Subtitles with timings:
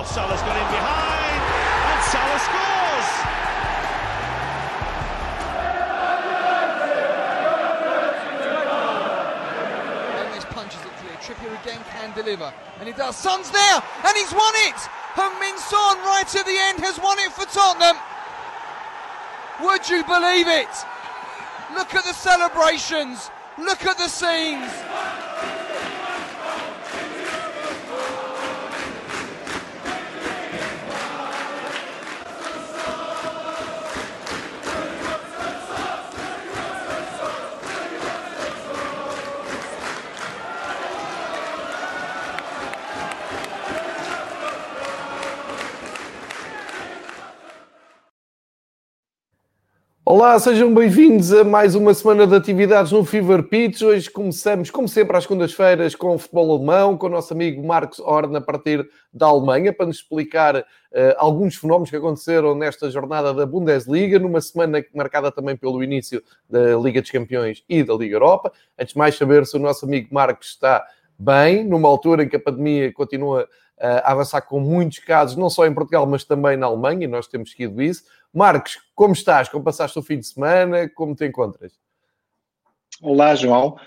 [0.00, 1.42] Oh, Salah's got in behind,
[1.92, 3.10] and Salah scores!
[10.56, 11.12] Punches it clear.
[11.20, 12.52] Trippier again can deliver.
[12.80, 13.14] And he does.
[13.14, 13.82] Son's there!
[14.04, 14.76] And he's won it!
[15.14, 17.96] Heung-Min Son, right at the end, has won it for Tottenham.
[19.62, 20.74] Would you believe it?
[21.74, 23.30] Look at the celebrations.
[23.58, 24.72] Look at the scenes.
[50.20, 53.80] Olá, sejam bem-vindos a mais uma semana de atividades no Fever Pitch.
[53.80, 57.98] Hoje começamos, como sempre, às segundas-feiras com o futebol alemão, com o nosso amigo Marcos
[58.00, 60.64] Horn a partir da Alemanha, para nos explicar uh,
[61.16, 66.76] alguns fenómenos que aconteceram nesta jornada da Bundesliga, numa semana marcada também pelo início da
[66.76, 68.52] Liga dos Campeões e da Liga Europa.
[68.78, 70.84] Antes de mais, saber se o nosso amigo Marcos está
[71.18, 75.48] bem, numa altura em que a pandemia continua uh, a avançar com muitos casos, não
[75.48, 78.02] só em Portugal, mas também na Alemanha, e nós temos seguido isso.
[78.32, 79.48] Marcos, como estás?
[79.48, 80.86] Como passaste o fim de semana?
[80.90, 81.72] Como te encontras?
[83.00, 83.78] Olá, João.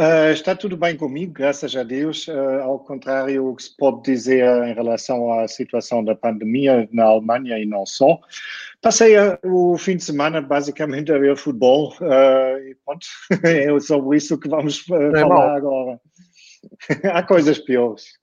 [0.00, 2.28] Uh, está tudo bem comigo, graças a Deus.
[2.28, 7.06] Uh, ao contrário do que se pode dizer em relação à situação da pandemia na
[7.06, 8.20] Alemanha e não só.
[8.80, 13.08] Passei o fim de semana basicamente a ver futebol uh, e pronto,
[13.42, 16.00] é sobre isso que vamos é falar agora.
[17.12, 18.18] Há coisas piores.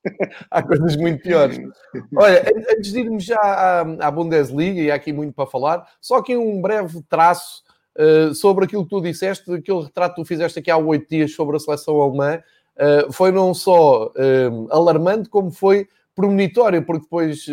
[0.50, 1.60] Há coisas muito piores.
[2.16, 2.44] Olha,
[2.76, 6.36] antes de irmos já à, à Bundesliga, e há aqui muito para falar, só aqui
[6.36, 7.64] um breve traço
[7.98, 11.34] uh, sobre aquilo que tu disseste, aquele retrato que tu fizeste aqui há oito dias
[11.34, 12.42] sobre a seleção alemã.
[12.76, 17.46] Uh, foi não só uh, alarmante, como foi premonitório, porque depois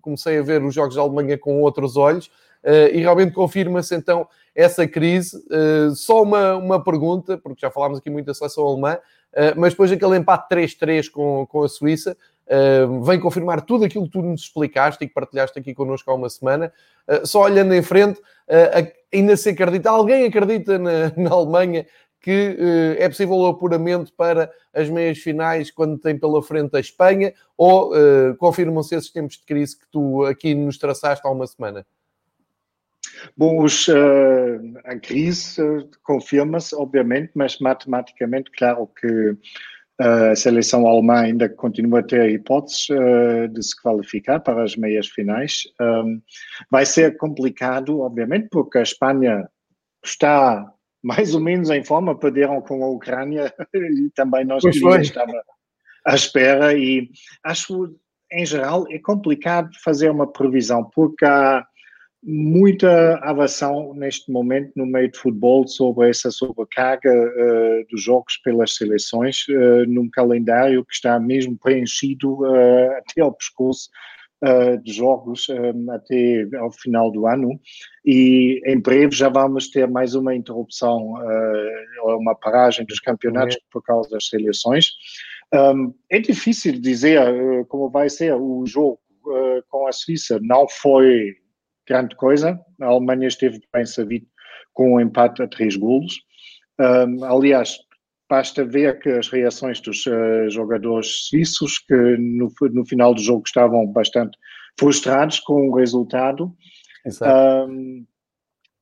[0.00, 2.30] comecei a ver os jogos da Alemanha com outros olhos
[2.92, 5.36] e realmente confirma-se então essa crise.
[5.96, 8.96] só uma, uma pergunta, porque já falámos aqui muito da seleção alemã.
[9.32, 12.16] Uh, mas depois aquele empate 3-3 com, com a Suíça
[12.46, 16.14] uh, vem confirmar tudo aquilo que tu nos explicaste e que partilhaste aqui connosco há
[16.14, 16.72] uma semana.
[17.08, 18.20] Uh, só olhando em frente,
[19.12, 21.86] ainda se acredita, alguém acredita na, na Alemanha
[22.20, 22.56] que
[22.98, 27.90] é possível o apuramento para as meias finais quando tem pela frente a Espanha ou
[28.38, 31.84] confirmam-se esses tempos de crise que tu aqui nos traçaste há uma semana?
[33.36, 35.62] Bom, os, uh, a crise
[36.02, 39.36] confirma-se, obviamente, mas matematicamente, claro que
[39.98, 45.06] a seleção alemã ainda continua a ter hipóteses uh, de se qualificar para as meias
[45.06, 45.62] finais.
[45.80, 46.20] Um,
[46.70, 49.48] vai ser complicado, obviamente, porque a Espanha
[50.04, 50.72] está
[51.02, 55.42] mais ou menos em forma, perderam com a Ucrânia e também nós estava
[56.06, 57.10] à espera e
[57.44, 57.94] acho,
[58.30, 61.66] em geral, é complicado fazer uma previsão, porque há
[62.22, 68.76] muita avação neste momento no meio de futebol sobre essa sobrecarga uh, dos jogos pelas
[68.76, 73.90] seleções, uh, num calendário que está mesmo preenchido uh, até ao pescoço
[74.82, 75.46] de jogos
[75.94, 77.60] até ao final do ano
[78.04, 81.14] e em breve já vamos ter mais uma interrupção
[82.02, 84.94] ou uma paragem dos campeonatos por causa das seleções.
[85.54, 87.22] Um, é difícil dizer
[87.68, 88.98] como vai ser o jogo
[89.68, 90.40] com a Suíça.
[90.42, 91.36] Não foi
[91.86, 92.58] grande coisa.
[92.80, 94.26] A Alemanha esteve bem sabido
[94.72, 96.14] com um empate a três golos.
[96.80, 97.78] Um, aliás,
[98.28, 103.42] basta ver que as reações dos uh, jogadores suíços, que no, no, final do jogo
[103.46, 104.38] estavam bastante
[104.78, 106.54] frustrados com o resultado.
[107.22, 108.06] Um,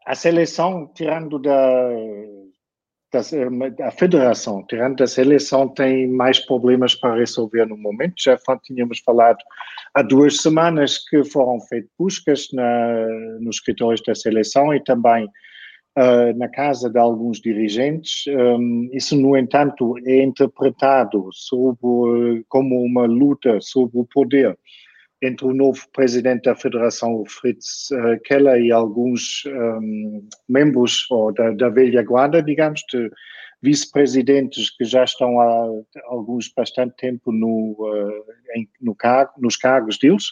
[0.06, 2.39] a seleção, tirando da, da,
[3.82, 8.14] a federação, tirando da seleção, tem mais problemas para resolver no momento.
[8.18, 9.38] Já tínhamos falado
[9.94, 13.06] há duas semanas que foram feitas buscas na,
[13.40, 15.26] nos escritórios da seleção e também
[15.98, 18.24] uh, na casa de alguns dirigentes.
[18.28, 24.56] Um, isso, no entanto, é interpretado sobre, como uma luta sobre o poder
[25.22, 31.32] entre o novo presidente da federação, o Fritz uh, Keller, e alguns um, membros ou
[31.32, 33.10] da, da velha guarda, digamos, de
[33.62, 35.68] vice-presidentes que já estão há
[36.06, 38.24] alguns bastante tempo no, uh,
[38.56, 40.24] em, no cargo, nos cargos deles.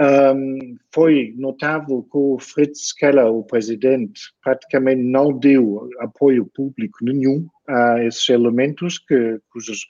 [0.00, 7.48] Um, foi notável que o Fritz Keller, o presidente, praticamente não deu apoio público nenhum
[7.66, 9.86] a esses elementos que, cujos,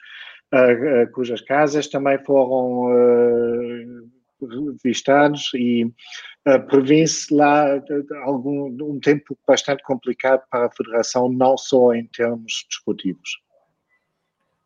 [0.55, 2.89] uh, uh, cujas casas também foram
[4.41, 7.81] revistados e uh, prevê-se lá
[8.25, 13.41] algum um tempo bastante complicado para a Federação, não só em termos desportivos.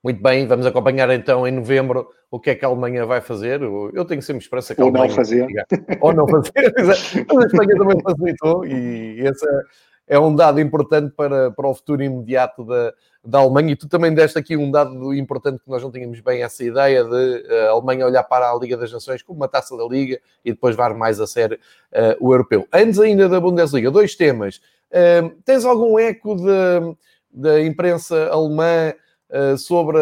[0.02, 3.62] Muito bem, vamos acompanhar então em novembro o que é que a Alemanha vai fazer.
[3.62, 5.46] Eu tenho sempre esperança que a Ou Alemanha não fazer.
[6.00, 6.74] Ou não fazer.
[6.76, 9.46] Mas a Espanha também facilitou e esse
[10.12, 12.92] é um dado importante para, para o futuro imediato da,
[13.24, 13.72] da Alemanha.
[13.72, 17.02] E tu também deste aqui um dado importante que nós não tínhamos bem essa ideia
[17.02, 20.20] de eh, a Alemanha olhar para a Liga das Nações como uma taça da Liga
[20.44, 21.58] e depois vai mais a sério
[21.92, 22.68] uh, o europeu.
[22.70, 24.60] Antes ainda da Bundesliga, dois temas.
[24.90, 26.36] Uh, tens algum eco
[27.32, 28.92] da imprensa alemã
[29.30, 29.96] uh, sobre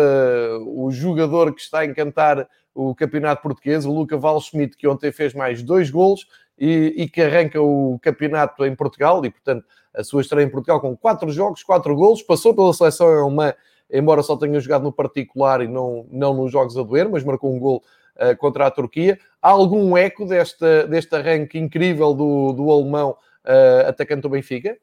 [0.66, 5.34] o jogador que está a encantar o campeonato português, o Luca Valschmidt, que ontem fez
[5.34, 6.26] mais dois golos
[6.60, 9.64] e, e que arranca o campeonato em Portugal e, portanto,
[9.94, 13.54] a sua estreia em Portugal com quatro jogos, quatro golos, passou pela seleção alemã,
[13.90, 17.52] embora só tenha jogado no particular e não, não nos jogos a doer, mas marcou
[17.52, 17.82] um gol
[18.16, 19.18] uh, contra a Turquia.
[19.40, 24.76] Há algum eco desta, deste arranque incrível do, do alemão uh, atacante do Benfica?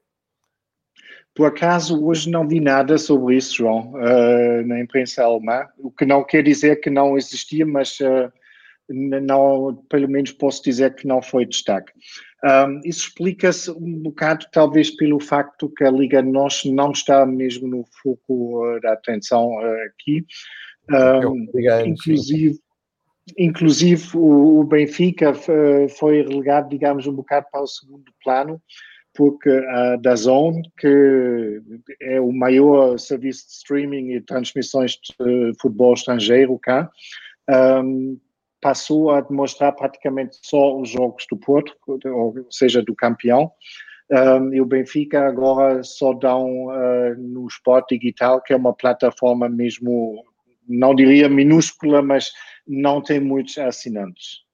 [1.33, 6.03] Por acaso, hoje não vi nada sobre isso, João, uh, na imprensa alemã, o que
[6.03, 8.33] não quer dizer que não existia, mas uh,
[8.89, 11.91] não, pelo menos posso dizer que não foi destaque.
[12.43, 17.67] Um, isso explica-se um bocado, talvez, pelo facto que a Liga NOS não está mesmo
[17.67, 20.25] no foco uh, da atenção uh, aqui.
[20.89, 21.47] Um,
[21.85, 22.59] inclusive,
[23.37, 28.61] inclusive o, o Benfica uh, foi relegado, digamos, um bocado para o segundo plano,
[29.13, 31.61] porque a da Zone, que
[31.99, 36.89] é o maior serviço de streaming e transmissões de futebol estrangeiro cá,
[37.83, 38.19] um,
[38.61, 43.51] passou a demonstrar praticamente só os jogos do Porto, ou seja, do campeão.
[44.09, 49.49] Um, e o Benfica agora só dão uh, no Sport Digital, que é uma plataforma
[49.49, 50.23] mesmo,
[50.67, 52.31] não diria minúscula, mas
[52.65, 54.46] não tem muitos assinantes.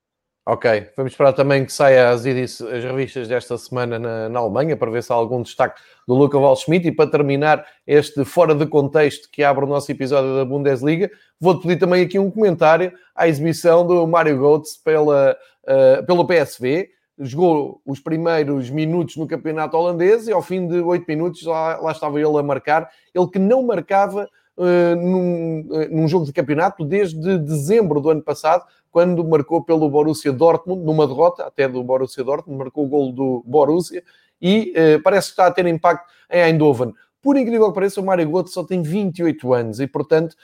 [0.45, 4.92] Ok, vamos esperar também que saia as, as revistas desta semana na, na, Alemanha para
[4.92, 6.86] ver se há algum destaque do Luca Waldschmidt.
[6.86, 11.10] E para terminar este fora de contexto que abre o nosso episódio da Bundesliga,
[11.40, 16.90] vou-te pedir também aqui um comentário à exibição do Mário Götze pela, uh, pelo PSV.
[17.19, 21.94] Jogou os primeiros minutos no campeonato holandês e ao fim de oito minutos lá, lá
[21.94, 22.90] estava ele a marcar.
[23.16, 28.65] Ele que não marcava num, uh, num, jogo de campeonato desde dezembro do ano passado,
[28.91, 33.44] quando marcou pelo Borussia Dortmund, numa derrota até do Borussia Dortmund, marcou o gol do
[33.45, 34.03] Borussia
[34.41, 36.94] e uh, parece que está a ter impacto em Eindhoven.
[37.21, 40.35] Por incrível que pareça, o Mário Götze só tem 28 anos e, portanto,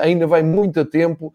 [0.00, 1.34] ainda vai muito a tempo.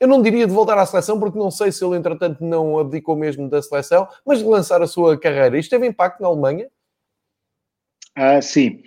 [0.00, 3.14] Eu não diria de voltar à seleção, porque não sei se ele, entretanto, não abdicou
[3.14, 5.58] mesmo da seleção, mas de lançar a sua carreira.
[5.58, 6.68] Isto teve impacto na Alemanha?
[8.14, 8.82] Ah, sim.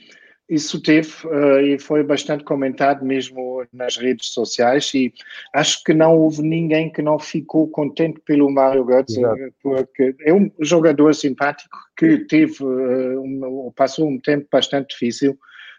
[0.54, 5.12] Isso teve uh, e foi bastante comentado mesmo nas redes sociais e
[5.52, 9.20] acho que não houve ninguém que não ficou contente pelo Mario Götze
[9.64, 15.36] porque é um jogador simpático que teve uh, um, passou um tempo bastante difícil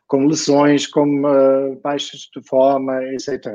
[0.09, 3.47] com lesões, com uh, baixas de forma, etc.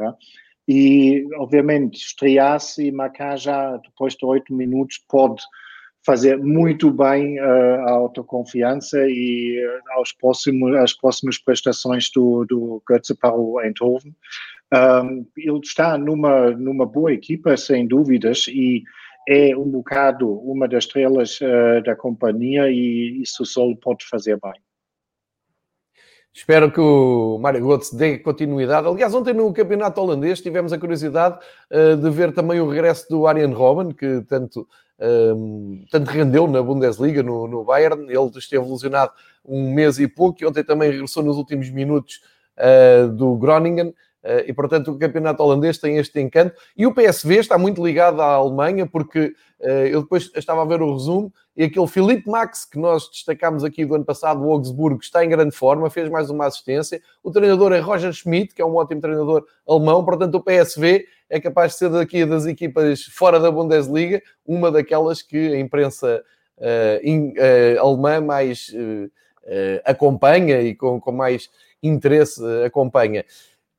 [0.69, 5.44] E obviamente estrear-se e marcar já depois de oito minutos pode
[6.10, 12.82] fazer muito bem uh, a autoconfiança e uh, aos próximos, as próximas prestações do, do
[12.90, 14.16] Götze para o Eindhoven.
[14.74, 18.82] Um, ele está numa, numa boa equipa, sem dúvidas, e
[19.28, 24.60] é um bocado uma das estrelas uh, da companhia e isso só pode fazer bem.
[26.33, 28.88] Espero que o Mário Götze dê continuidade.
[28.88, 31.38] Aliás, ontem no campeonato holandês tivemos a curiosidade
[31.72, 34.68] uh, de ver também o regresso do Arjen Robben, que tanto
[35.02, 38.04] um, tanto rendeu na Bundesliga, no, no Bayern.
[38.04, 39.12] Ele esteve lesionado
[39.46, 42.22] um mês e pouco e ontem também regressou nos últimos minutos
[42.58, 43.90] uh, do Groningen.
[44.22, 46.54] Uh, e, portanto, o campeonato holandês tem este encanto.
[46.76, 50.94] E o PSV está muito ligado à Alemanha, porque eu depois estava a ver o
[50.94, 55.25] resumo e aquele Felipe Max, que nós destacámos aqui do ano passado, o Augsburgo, está
[55.25, 57.01] em grande forma, fez mais uma assistência.
[57.21, 60.06] O treinador é Roger Schmidt, que é um ótimo treinador alemão.
[60.06, 65.21] Portanto, o PSV é capaz de ser daqui das equipas fora da Bundesliga, uma daquelas
[65.21, 66.23] que a imprensa
[66.59, 69.11] uh, in, uh, alemã mais uh,
[69.83, 71.49] acompanha e com, com mais
[71.83, 73.25] interesse acompanha.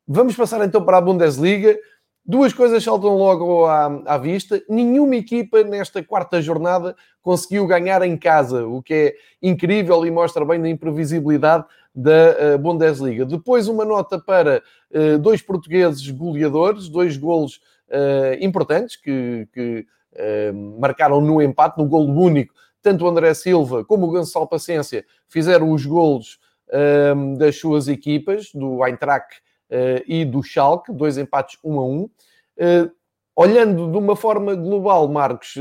[0.06, 1.78] Vamos passar então para a Bundesliga.
[2.24, 4.62] Duas coisas saltam logo à, à, vista.
[4.68, 10.44] Nenhuma equipa nesta quarta jornada conseguiu ganhar em casa, o que é incrível e mostra
[10.44, 13.24] bem a imprevisibilidade da uh, Bundesliga.
[13.24, 14.62] Depois, uma nota para
[14.92, 17.56] uh, dois portugueses goleadores, dois golos
[17.88, 19.86] uh, importantes que, que
[20.78, 22.52] marcaram no empate, no golo único.
[22.82, 26.40] Tanto o André Silva como o Gonçalo Paciência fizeram os golos
[27.38, 29.40] das suas equipas, do Eintracht
[30.06, 32.08] e do Schalke, dois empates um a um.
[33.36, 35.54] olhando de uma forma global, Marcos,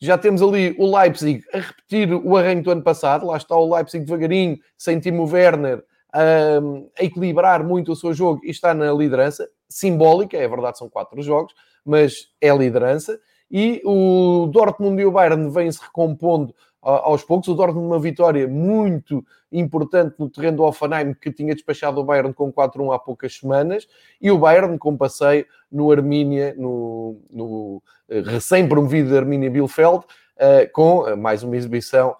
[0.00, 3.26] já temos ali o Leipzig a repetir o arranque do ano passado.
[3.26, 8.50] Lá está o Leipzig devagarinho, sem Timo Werner, a equilibrar muito o seu jogo e
[8.50, 13.20] está na liderança, simbólica, é verdade, são quatro jogos, mas é liderança.
[13.50, 17.48] E o Dortmund e o Bayern vêm-se recompondo aos poucos.
[17.48, 22.32] O Dortmund uma vitória muito importante no terreno do Offenheim, que tinha despachado o Bayern
[22.32, 23.86] com 4-1 há poucas semanas,
[24.20, 31.00] e o Bayern com passeio no Armínia, no, no eh, recém-promovido Armínia Bielefeld, uh, com
[31.00, 32.16] uh, mais uma exibição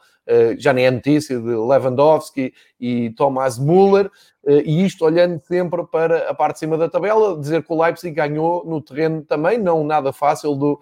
[0.58, 4.08] já nem é notícia, de Lewandowski e Thomas Müller,
[4.46, 8.14] e isto olhando sempre para a parte de cima da tabela, dizer que o Leipzig
[8.14, 10.78] ganhou no terreno também, não nada fácil, do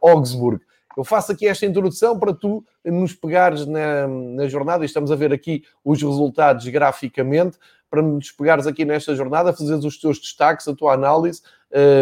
[0.00, 0.60] Augsburg.
[0.96, 5.16] Eu faço aqui esta introdução para tu nos pegares na, na jornada, e estamos a
[5.16, 7.58] ver aqui os resultados graficamente,
[7.90, 11.42] para nos pegares aqui nesta jornada, fazeres os teus destaques, a tua análise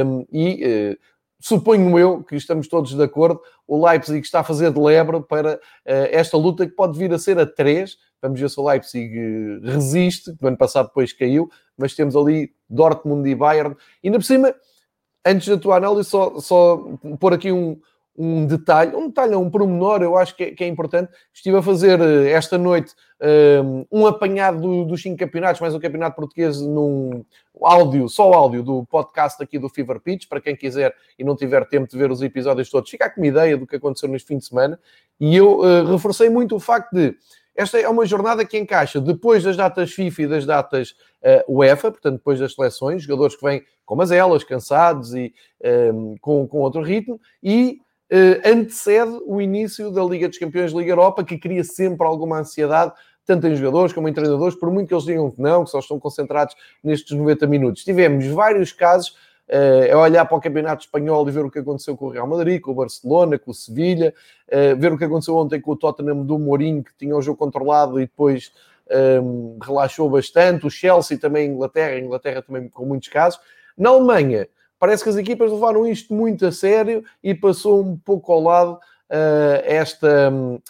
[0.05, 0.99] um, e uh,
[1.39, 5.57] suponho eu que estamos todos de acordo, o Leipzig está a fazer de lebre para
[5.57, 7.99] uh, esta luta que pode vir a ser a três.
[8.23, 12.55] Vamos ver se o Leipzig uh, resiste, no ano passado depois caiu, mas temos ali
[12.71, 13.77] Dortmund e Bayern.
[14.03, 14.55] E ainda por cima,
[15.27, 16.77] antes da tua análise, só, só
[17.19, 17.79] pôr aqui um,
[18.17, 21.11] um detalhe, um detalhe, um pormenor, eu acho que é, que é importante.
[21.33, 22.95] Estive a fazer eh, esta noite
[23.65, 27.25] um, um apanhado do, dos cinco campeonatos, mais um campeonato português num
[27.63, 31.67] áudio, só áudio do podcast aqui do Fever Pitch, para quem quiser e não tiver
[31.67, 34.39] tempo de ver os episódios todos, fica com uma ideia do que aconteceu neste fim
[34.39, 34.79] de semana.
[35.19, 37.17] E eu uh, reforcei muito o facto de
[37.55, 41.91] esta é uma jornada que encaixa depois das datas FIFA e das datas uh, UEFA,
[41.91, 45.35] portanto, depois das seleções, jogadores que vêm com elas, cansados e
[45.93, 47.79] um, com, com outro ritmo, e
[48.45, 52.93] antecede o início da Liga dos Campeões Liga Europa, que cria sempre alguma ansiedade,
[53.25, 55.79] tanto em jogadores como em treinadores, por muito que eles digam que não, que só
[55.79, 57.85] estão concentrados nestes 90 minutos.
[57.85, 59.17] Tivemos vários casos,
[59.49, 62.61] é olhar para o Campeonato Espanhol e ver o que aconteceu com o Real Madrid,
[62.61, 64.15] com o Barcelona, com o Sevilha,
[64.49, 67.39] uh, ver o que aconteceu ontem com o Tottenham do Mourinho, que tinha o jogo
[67.39, 68.53] controlado e depois
[69.23, 73.41] um, relaxou bastante, o Chelsea também Inglaterra, Inglaterra também com muitos casos.
[73.77, 74.49] Na Alemanha,
[74.83, 78.73] parece que as equipas levaram isto muito a sério e passou um pouco ao lado
[78.73, 80.61] uh, esta, uh,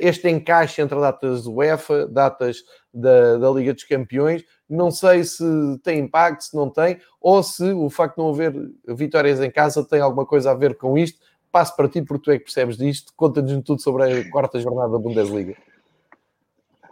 [0.00, 4.42] este encaixe entre datas do UEFA, datas da, da, Liga dos Campeões.
[4.66, 5.44] Não sei se
[5.84, 8.54] tem impacto, se não tem, ou se o facto de não haver
[8.88, 11.20] vitórias em casa tem alguma coisa a ver com isto.
[11.52, 13.12] Passo para ti, porque tu é que percebes disto.
[13.14, 15.54] Conta-nos tudo sobre a quarta jornada da Bundesliga.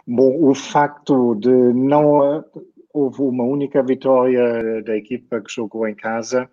[0.05, 2.45] Bom, o facto de não
[2.99, 6.49] houve uma única vitória da equipa que jogou em casa.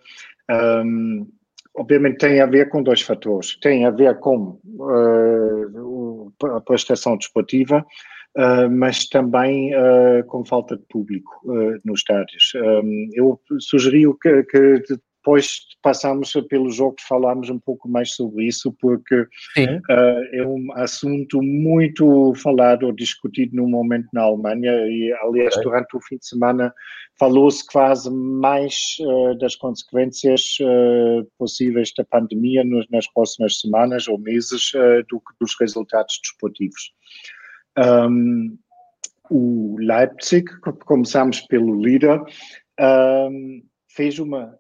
[0.51, 1.27] Um,
[1.75, 3.57] obviamente tem a ver com dois fatores.
[3.61, 7.85] Tem a ver com uh, a prestação desportiva,
[8.37, 11.41] uh, mas também uh, com falta de público
[11.85, 12.53] nos estádios.
[12.57, 14.83] Um, eu sugeri que, que
[15.27, 19.29] depois passamos pelo jogo, falámos um pouco mais sobre isso, porque uh,
[20.33, 26.01] é um assunto muito falado ou discutido no momento na Alemanha, e aliás, durante o
[26.01, 26.73] fim de semana
[27.19, 34.19] falou-se quase mais uh, das consequências uh, possíveis da pandemia nos, nas próximas semanas ou
[34.19, 34.71] meses
[35.09, 36.93] do que dos resultados desportivos.
[37.77, 38.57] Um,
[39.29, 40.47] o Leipzig,
[40.85, 42.23] começamos pelo líder,
[42.79, 44.57] um, fez uma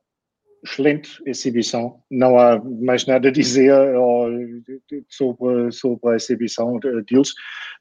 [0.66, 3.72] excelente exibição, não há mais nada a dizer
[5.08, 7.32] sobre, sobre a exibição deles.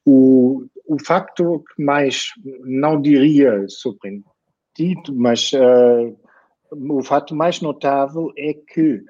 [0.05, 2.29] O, o facto que mais,
[2.63, 6.17] não diria surpreendido, mas uh,
[6.71, 9.01] o fato mais notável é que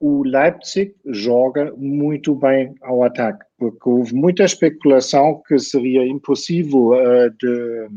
[0.00, 7.30] o Leipzig joga muito bem ao ataque, porque houve muita especulação que seria impossível uh,
[7.30, 7.88] de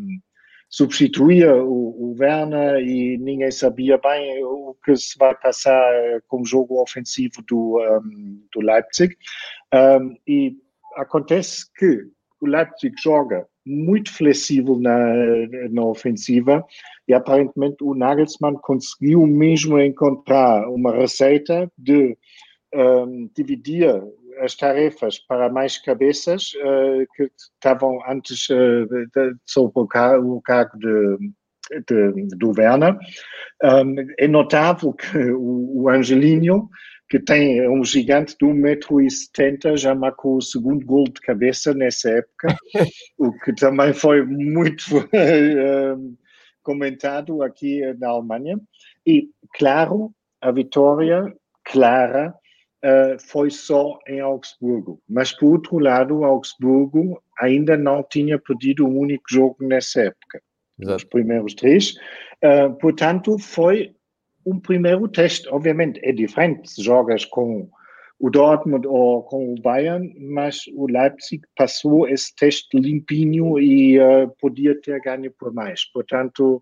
[0.72, 5.92] substituía o, o Werner e ninguém sabia bem o que se vai passar
[6.30, 9.16] com o jogo ofensivo do, um, do Leipzig.
[9.74, 10.56] Um, e
[10.96, 12.06] acontece que
[12.40, 14.98] o Leipzig joga muito flexível na,
[15.70, 16.66] na ofensiva
[17.08, 22.18] e aparentemente o Nagelsmann conseguiu mesmo encontrar uma receita de
[22.74, 24.02] um, dividir
[24.40, 30.42] as tarefas para mais cabeças uh, que estavam antes uh, de, sob o, cargo, o
[30.42, 31.18] cargo de,
[31.88, 32.98] de, do Werner.
[33.64, 36.70] Um, é notável que o, o Angelinho,
[37.10, 42.56] que tem um gigante de 1,70m, já marcou o segundo gol de cabeça nessa época,
[43.20, 44.86] o que também foi muito
[46.64, 48.60] comentado aqui na Alemanha.
[49.06, 51.26] E, claro, a vitória
[51.64, 52.34] clara
[53.20, 55.02] foi só em Augsburgo.
[55.08, 60.42] Mas, por outro lado, Augsburgo ainda não tinha perdido um único jogo nessa época.
[60.80, 60.98] Exato.
[60.98, 61.94] Os primeiros três.
[62.44, 63.94] Uh, portanto, foi
[64.46, 65.48] um primeiro teste.
[65.50, 67.70] Obviamente, é diferente se jogas com
[68.20, 74.32] o Dortmund ou com o Bayern, mas o Leipzig passou esse teste limpinho e uh,
[74.40, 75.86] podia ter ganho por mais.
[75.92, 76.62] Portanto,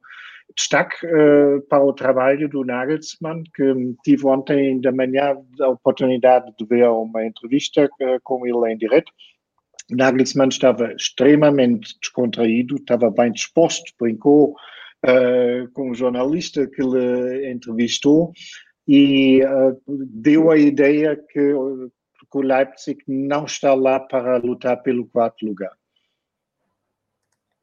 [0.55, 3.63] destaque uh, para o trabalho do Nagelsmann, que
[4.03, 9.11] tive ontem da manhã a oportunidade de ver uma entrevista uh, com ele em direto.
[9.91, 14.55] Nagelsmann estava extremamente descontraído, estava bem disposto, brincou
[15.73, 18.33] com o jornalista que ele entrevistou
[18.91, 21.53] e uh, deu a ideia que, que,
[22.37, 25.71] o Leipzig não está lá para lutar pelo quarto lugar.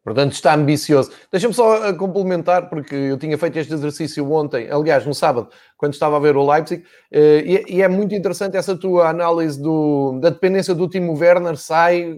[0.07, 1.11] Portanto, está ambicioso.
[1.33, 5.95] Deixa-me só uh, complementar, porque eu tinha feito este exercício ontem, aliás, no sábado, quando
[5.95, 10.21] estava a ver o Leipzig, uh, e, e, é muito interessante essa tua análise do,
[10.21, 12.17] da dependência do Timo Werner, sai,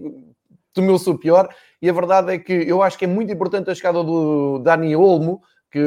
[0.77, 1.49] meu o pior,
[1.81, 4.95] e a verdade é que eu acho que é muito importante a chegada do Dani
[4.95, 5.41] Olmo,
[5.71, 5.81] que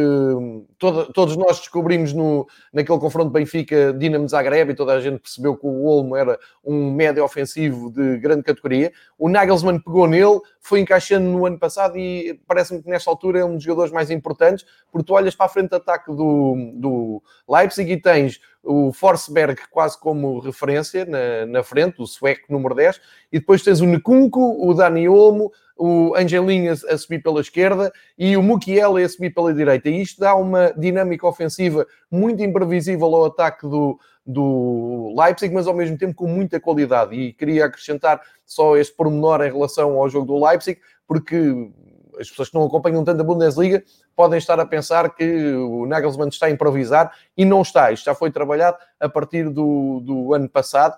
[0.83, 5.65] toda, todos nós descobrimos no, naquele confronto Benfica-Dinamo Zagreb e toda a gente percebeu que
[5.65, 8.93] o Olmo era um médio ofensivo de grande categoria.
[9.17, 13.45] O Nagelsmann pegou nele, foi encaixando no ano passado e parece-me que nesta altura é
[13.45, 17.23] um dos jogadores mais importantes, porque tu olhas para a frente de ataque do, do
[17.49, 23.01] Leipzig e tens o Forsberg quase como referência na, na frente, o sueco número 10,
[23.33, 28.37] e depois tens o Nekunko, o Dani Olmo, o Angelinho a, subir pela esquerda e
[28.37, 29.89] o Mukiele a subir pela direita.
[29.89, 35.75] E isto dá uma dinâmica ofensiva muito imprevisível ao ataque do, do Leipzig, mas ao
[35.75, 37.15] mesmo tempo com muita qualidade.
[37.15, 41.71] E queria acrescentar só este pormenor em relação ao jogo do Leipzig, porque
[42.19, 43.83] as pessoas que não acompanham tanto a Bundesliga
[44.15, 47.91] podem estar a pensar que o Nagelsmann está a improvisar e não está.
[47.91, 50.97] Isto já foi trabalhado a partir do, do ano passado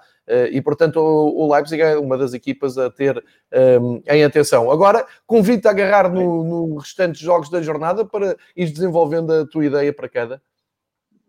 [0.51, 3.23] e, portanto, o Leipzig é uma das equipas a ter
[3.81, 4.71] um, ehm, em atenção.
[4.71, 9.67] Agora, convido-te a agarrar no, no restante jogos da jornada para ir desenvolvendo a tua
[9.67, 10.43] ideia para cada.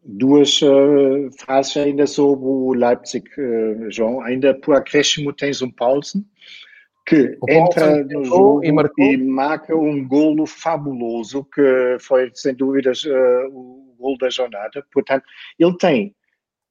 [0.07, 4.21] Duas uh, frases ainda sobre o Leipzig, uh, João.
[4.21, 6.23] Ainda por acréscimo tens um Paulsen,
[7.07, 13.47] que entra no jogo e, e, marca um golo fabuloso, que foi, sem dúvidas, uh,
[13.51, 14.85] o golo da jornada.
[14.93, 15.25] Portanto,
[15.57, 16.15] ele tem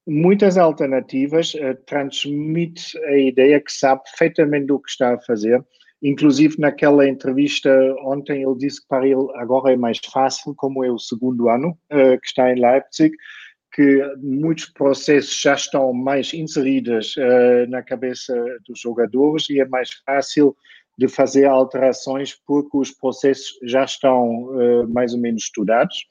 [0.07, 5.63] muitas alternativas, uh, transmite a ideia que sabe perfeitamente do que está a fazer.
[6.01, 7.69] Inclusive, naquela entrevista
[8.03, 11.69] ontem, ele disse que para ele agora é mais fácil, como é o segundo ano
[11.91, 13.15] uh, que está em Leipzig,
[13.73, 18.33] que muitos processos já estão mais inseridos uh, na cabeça
[18.67, 20.55] dos jogadores e é mais fácil
[20.97, 24.49] de fazer alterações porque os processos já estão
[24.87, 26.05] mais ou menos estudados.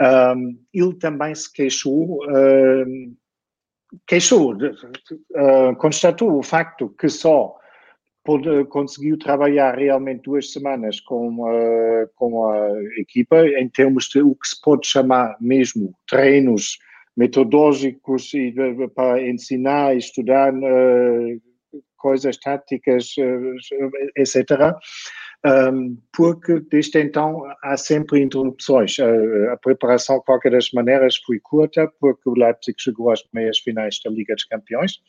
[0.00, 3.16] Um, ele também se queixou, uh,
[4.06, 7.56] queixou, uh, constatou o facto que só
[8.68, 14.48] conseguiu trabalhar realmente duas semanas com, uh, com a equipa em termos de o que
[14.48, 16.76] se pode chamar mesmo treinos
[17.16, 18.52] metodológicos e,
[18.94, 20.52] para ensinar e estudar
[21.96, 23.14] coisas táticas,
[24.16, 24.74] etc um,
[26.12, 28.96] porque desde então há sempre interrupções.
[28.98, 33.58] A, a, preparação, de qualquer das maneiras, foi curta, porque o Leipzig chegou às meias
[33.58, 35.00] finais da Liga dos Campeões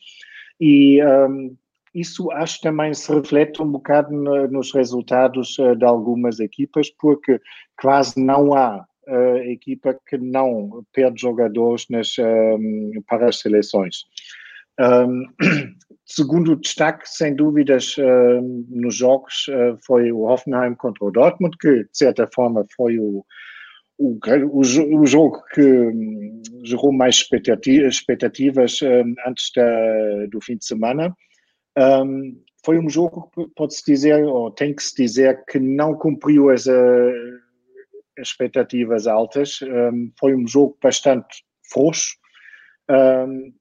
[0.60, 1.56] e um,
[1.94, 7.40] isso acho também se reflete um bocado no, nos resultados uh, de algumas equipas, porque
[7.80, 14.04] quase não há uh, equipa que não perde jogadores nas, um, para as seleções.
[14.78, 15.24] Um,
[16.08, 18.40] segundo destaque, sem dúvidas, uh,
[18.70, 23.24] nos jogos uh, foi o Hoffenheim contra o Dortmund, que de certa forma foi o,
[23.98, 24.18] o,
[24.50, 30.64] o, o jogo que um, gerou mais expectativas, expectativas um, antes da, do fim de
[30.64, 31.14] semana.
[31.76, 36.50] Um, foi um jogo que pode-se dizer, ou tem que se dizer, que não cumpriu
[36.50, 39.60] as, as expectativas altas.
[40.18, 42.16] foi um jogo bastante frouxo.
[42.90, 43.52] Um,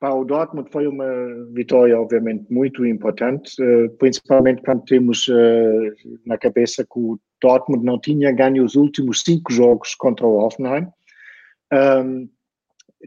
[0.00, 1.06] para o Dortmund foi uma
[1.52, 5.92] vitória, obviamente, muito importante, eh, principalmente quando temos eh,
[6.24, 10.86] na cabeça que o Dortmund não tinha ganho os últimos cinco jogos contra o Hoffenheim.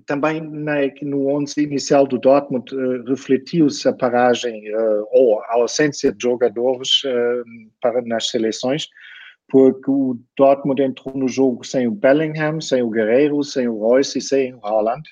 [0.07, 4.63] também no 11 inicial do Dortmund eh, refletiu-se a paragem
[5.11, 7.01] ou a ausência de jogadores
[8.05, 8.87] nas seleções,
[9.49, 14.19] porque o Dortmund entrou no jogo sem o Bellingham, sem o Guerreiro, sem o Royce
[14.19, 15.03] e sem o Haaland.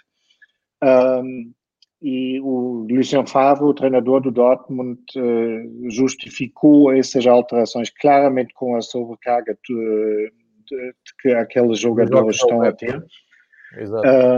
[2.02, 8.82] E o Lucien Favre, o treinador do Dortmund, eh, justificou essas alterações claramente com a
[8.82, 10.34] sobrecarga de,
[10.68, 13.06] de, de que aqueles jogadores estão a ter.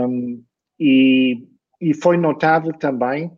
[0.06, 0.44] Um,
[0.78, 1.42] e,
[1.80, 3.32] e foi notável também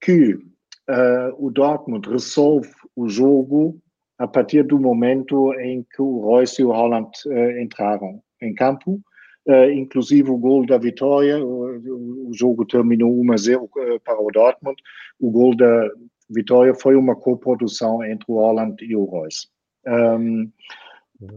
[0.00, 3.78] que uh, o Dortmund resolve o jogo
[4.18, 9.00] a partir do momento em que o Royce e o Holland uh, entraram em campo
[9.46, 11.44] uh, inclusive o gol da vitória.
[11.44, 13.70] O, o jogo terminou 1 a 0
[14.04, 14.76] para o Dortmund.
[15.20, 15.90] O gol da
[16.28, 19.48] vitória foi uma coprodução entre o Holland e o Royce.
[19.86, 20.50] Um,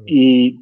[0.07, 0.57] e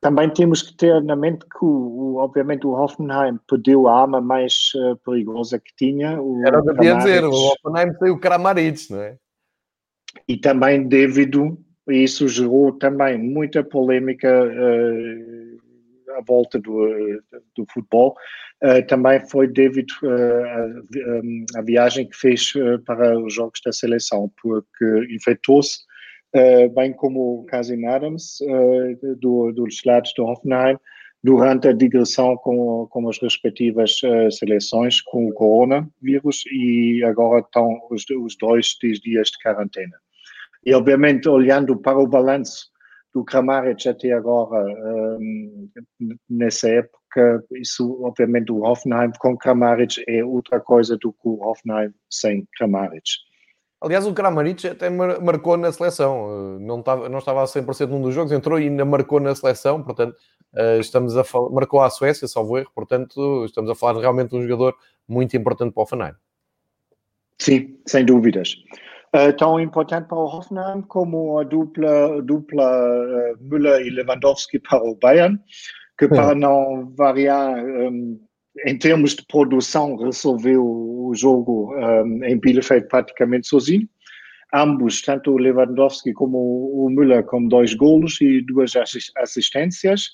[0.00, 4.72] também temos que ter na mente que, o, obviamente, o Hoffenheim perdeu a arma mais
[4.74, 6.20] uh, perigosa que tinha.
[6.20, 9.16] O Era o que eu ia dizer, o Hoffenheim tem o Kramaric, não é?
[10.26, 11.56] E também devido,
[11.88, 15.39] isso gerou também muita polémica uh,
[16.16, 17.22] à volta do,
[17.56, 18.14] do futebol,
[18.62, 19.92] uh, também foi devido
[21.56, 22.52] à viagem que fez
[22.84, 25.78] para os jogos da seleção, porque infectou-se
[26.34, 30.76] uh, bem como o Casim Adams, uh, do, dos lados do Hoffenheim,
[31.22, 37.78] durante a digressão com, com as respectivas uh, seleções com o coronavírus e agora estão
[37.90, 39.96] os, os dois dias de quarentena.
[40.64, 42.69] E, obviamente, olhando para o balanço
[43.12, 44.64] do Kramaric até agora,
[45.18, 45.68] um,
[46.28, 51.92] nessa época, isso, obviamente, o Hoffenheim com Kramaric é outra coisa do que o Hoffenheim
[52.08, 53.10] sem Kramaric.
[53.80, 58.02] Aliás, o Kramaric até marcou na seleção, eh, não estava, não estava a 100% num
[58.02, 60.14] dos jogos, entrou e ainda marcou na seleção, portanto,
[60.54, 64.36] eh, estamos a falar, marcou a Suécia, salvo erro, portanto, estamos a falar realmente de
[64.36, 64.76] um jogador
[65.08, 66.12] muito importante para o Hoffenheim.
[67.38, 68.54] Sim, sem dúvidas.
[69.14, 74.80] Uh, tão importante para o Hoffenheim como a dupla, dupla uh, Müller e Lewandowski para
[74.84, 75.36] o Bayern,
[75.98, 78.20] que para não variar um,
[78.64, 83.88] em termos de produção, resolveu o jogo um, em Bielefeld praticamente sozinho.
[84.54, 88.74] Ambos, tanto o Lewandowski como o Müller, com dois golos e duas
[89.16, 90.10] assistências.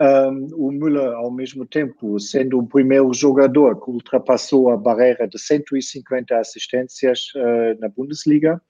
[0.00, 5.38] Um, o Müller, ao mesmo tempo, sendo o primeiro jogador que ultrapassou a barreira de
[5.38, 8.62] 150 assistências uh, na Bundesliga.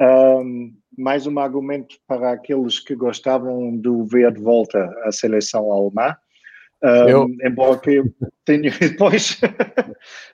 [0.00, 6.16] Um, mais um argumento para aqueles que gostavam de ver de volta a seleção alemã.
[6.82, 7.36] Um.
[7.46, 9.38] Embora que eu tenha depois.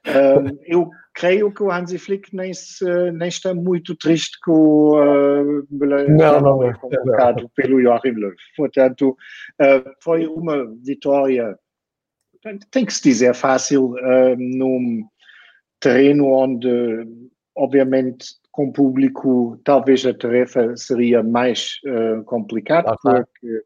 [0.07, 5.01] um, eu creio que o Hansi Flick nem, se, nem está muito triste com o
[5.01, 6.75] uh, não, não, é.
[6.75, 7.51] convocado não.
[7.57, 8.33] pelo Joachim Löw.
[8.55, 9.17] Portanto,
[9.61, 11.59] uh, foi uma vitória,
[12.71, 15.05] tem que se dizer, fácil, uh, num
[15.81, 16.69] terreno onde,
[17.57, 23.63] obviamente, com público, talvez a tarefa seria mais uh, complicada, ah, porque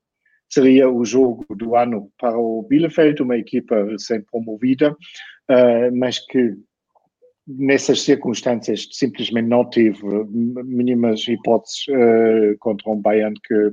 [0.48, 6.56] seria o jogo do ano para o Bielefeld, uma equipa recém-promovida, uh, mas que
[7.46, 10.02] nessas circunstâncias simplesmente não teve
[10.64, 13.72] mínimas hipóteses uh, contra um Bayern que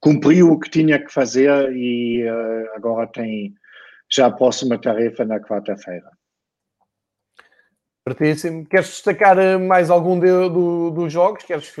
[0.00, 3.54] cumpriu o que tinha que fazer e uh, agora tem
[4.12, 6.10] já a próxima tarefa na quarta-feira.
[8.06, 8.64] Certíssimo.
[8.66, 11.42] Queres destacar mais algum de, do, dos jogos?
[11.42, 11.74] Queres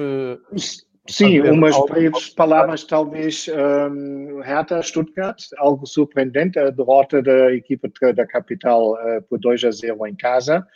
[1.08, 3.46] Sim, umas breves palavras, talvez.
[3.48, 9.70] Um, Hertha Stuttgart, algo surpreendente, a derrota da equipa da capital uh, por 2 a
[9.70, 10.66] 0 em casa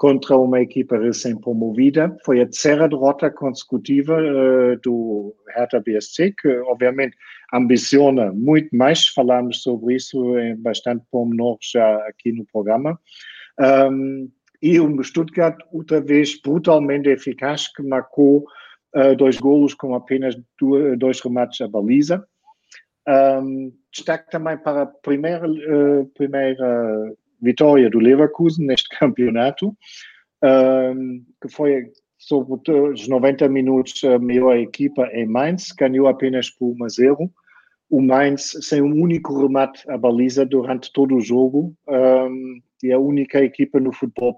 [0.00, 2.16] contra uma equipa recém-promovida.
[2.24, 7.14] Foi a terceira derrota consecutiva uh, do Hertha BSC, que obviamente
[7.52, 9.06] ambiciona muito mais.
[9.08, 12.98] Falamos sobre isso em bastante pormenor já aqui no programa.
[13.60, 14.30] Um,
[14.62, 18.44] e o Stuttgart, outra vez brutalmente eficaz, que marcou
[18.94, 22.24] uh, dois golos com apenas duas, dois remates à baliza.
[23.08, 29.76] Um, destaque também para a primeira, uh, primeira vitória do Leverkusen neste campeonato,
[30.42, 36.74] um, que foi sobre os 90 minutos a melhor equipa em Mainz, ganhou apenas por
[36.78, 37.30] 1 a 0.
[37.88, 42.98] O Mainz sem um único remate à baliza durante todo o jogo um, e a
[42.98, 44.36] única equipa no futebol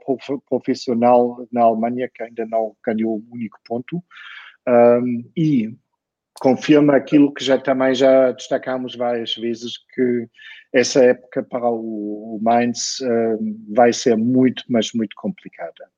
[0.49, 4.03] profissional na Alemanha que ainda não ganhou um único ponto
[4.69, 5.75] um, e
[6.41, 10.29] confirma aquilo que já também já destacamos várias vezes que
[10.73, 12.99] essa época para o, o Mainz
[13.75, 15.89] vai ser muito, mas muito complicada.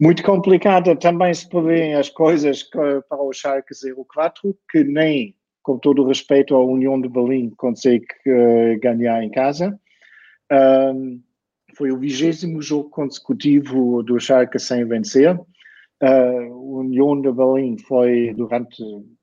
[0.00, 3.74] Muito complicada também se prevêem as coisas para o Schalke
[4.14, 9.30] 04, que nem, com todo o respeito à União de Berlim, consegue uh, ganhar em
[9.30, 9.78] casa.
[10.50, 11.20] Um,
[11.76, 15.38] foi o vigésimo jogo consecutivo do Schalke sem vencer.
[16.00, 18.82] Uh, o União de Berlim foi durante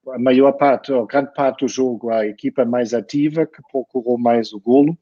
[0.10, 4.52] a maior parte, ou grande parte do jogo, a equipa mais ativa, que procurou mais
[4.54, 4.98] o golo.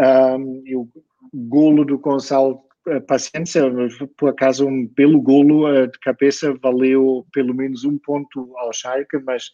[0.00, 0.88] Um, e o
[1.32, 2.64] golo do Gonçalo
[3.06, 3.62] Paciência,
[4.18, 9.50] por acaso, um belo golo de cabeça, valeu pelo menos um ponto ao Schalke, mas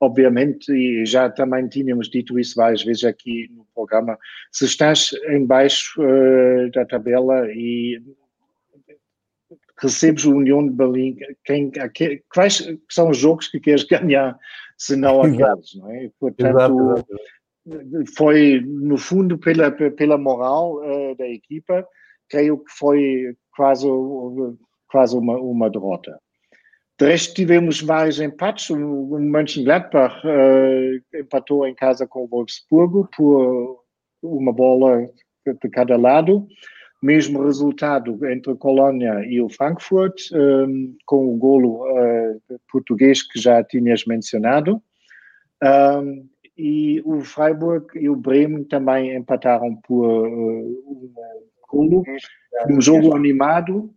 [0.00, 4.18] obviamente, e já também tínhamos dito isso várias vezes aqui no programa,
[4.50, 8.02] se estás em baixo uh, da tabela e
[9.82, 11.70] recebes o União de Berlim, quem,
[12.32, 14.38] quais são os jogos que queres ganhar,
[14.78, 16.10] se não aqueles, não é?
[16.18, 17.06] Portanto, exato,
[17.66, 18.14] exato.
[18.16, 21.86] foi, no fundo, pela, pela moral uh, da equipa,
[22.28, 23.86] creio que foi quase,
[24.88, 26.18] quase uma, uma derrota.
[26.98, 28.70] De resto, tivemos vários empates.
[28.70, 33.82] O Mönchengladbach uh, empatou em casa com o Wolfsburgo por
[34.22, 35.08] uma bola
[35.44, 36.46] de cada lado.
[37.02, 43.40] Mesmo resultado entre a Colônia e o Frankfurt, um, com o golo uh, português que
[43.40, 44.80] já tinhas mencionado.
[45.62, 51.12] Um, e o Freiburg e o Bremen também empataram por uh, um
[51.68, 52.04] golo.
[52.70, 53.92] Um jogo animado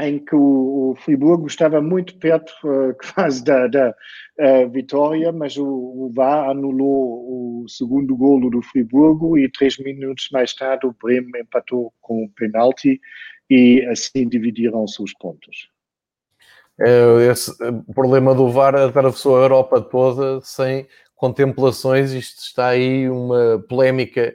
[0.00, 3.94] em que o, o Friburgo estava muito perto uh, quase da, da
[4.38, 10.28] uh, vitória, mas o, o VAR anulou o segundo golo do Friburgo e três minutos
[10.32, 13.00] mais tarde o Bremen empatou com o penalti
[13.48, 15.68] e assim dividiram-se os pontos.
[16.80, 17.52] É, esse
[17.94, 24.34] problema do VAR atravessou a Europa toda sem contemplações, isto está aí uma polémica,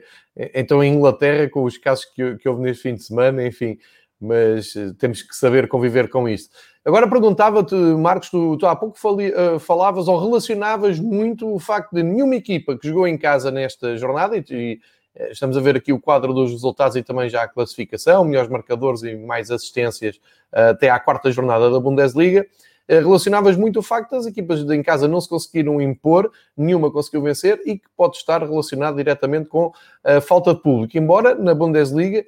[0.54, 3.76] então em Inglaterra com os casos que, que houve neste fim de semana, enfim,
[4.20, 6.54] mas eh, temos que saber conviver com isto.
[6.84, 11.92] Agora perguntava-te, Marcos, tu, tu há pouco fali, uh, falavas ou relacionavas muito o facto
[11.92, 14.80] de nenhuma equipa que jogou em casa nesta jornada, e, e
[15.14, 18.48] eh, estamos a ver aqui o quadro dos resultados e também já a classificação, melhores
[18.48, 20.16] marcadores e mais assistências
[20.52, 22.46] uh, até à quarta jornada da Bundesliga,
[22.88, 27.60] relacionavas muito o facto das equipas em casa não se conseguiram impor, nenhuma conseguiu vencer
[27.66, 29.72] e que pode estar relacionado diretamente com
[30.04, 32.24] a falta de público, embora na Bundesliga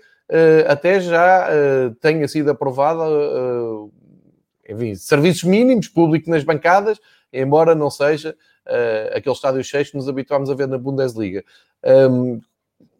[0.66, 3.90] até já uh, tenha sido aprovada, uh,
[4.68, 7.00] enfim, serviços mínimos, público nas bancadas,
[7.32, 8.36] embora não seja
[9.14, 11.42] aquele estádio cheio que nos habituámos a ver na Bundesliga.
[11.82, 12.38] Um,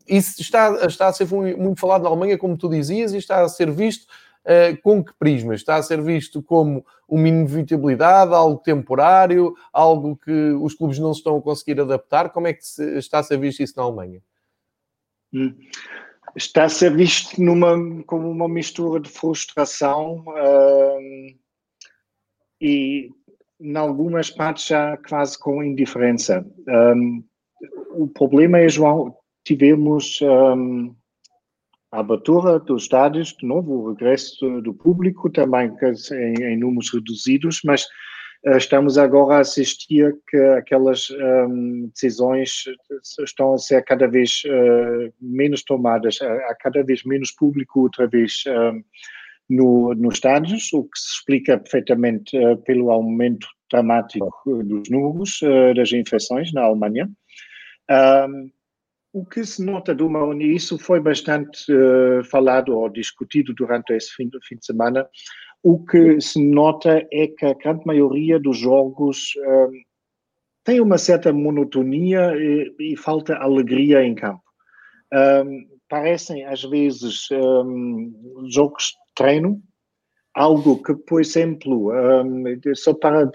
[0.07, 3.49] isso está, está a ser muito falado na Alemanha, como tu dizias, e está a
[3.49, 4.07] ser visto
[4.45, 5.55] Uh, com que prisma?
[5.55, 11.21] Está a ser visto como uma inevitabilidade, algo temporário, algo que os clubes não se
[11.21, 12.31] estão a conseguir adaptar?
[12.31, 14.23] Como é que se, está a ser visto isso na Alemanha?
[15.35, 15.55] Hum
[16.38, 21.37] está a ser visto numa, como uma mistura de frustração uh,
[22.61, 23.11] e,
[23.61, 26.46] em algumas partes, já quase com indiferença.
[26.68, 27.24] Um,
[27.90, 30.94] o problema é, João, tivemos um,
[31.90, 35.72] a abertura dos estádios, de novo, o regresso do público, também
[36.12, 37.85] em, em números reduzidos, mas
[38.44, 42.64] estamos agora a assistir que aquelas um, decisões
[43.20, 48.44] estão a ser cada vez uh, menos tomadas, há cada vez menos público outra vez
[48.46, 48.83] um,
[49.51, 55.74] no, nos estádios, o que se explica perfeitamente uh, pelo aumento dramático dos números uh,
[55.74, 57.11] das infecções na Alemanha.
[57.90, 58.51] Um,
[59.12, 61.66] o que se nota de uma e isso foi bastante
[62.31, 65.09] falado ou discutido durante esse fim, fim de semana,
[65.62, 69.73] o que se nota é que a grande maioria dos jogos um,
[70.64, 74.42] tem uma certa monotonia e, e falta alegria em campo.
[75.12, 79.61] Um, parecem, às vezes, um, jogos de treino,
[80.35, 81.90] algo que, por exemplo,
[82.77, 83.31] só para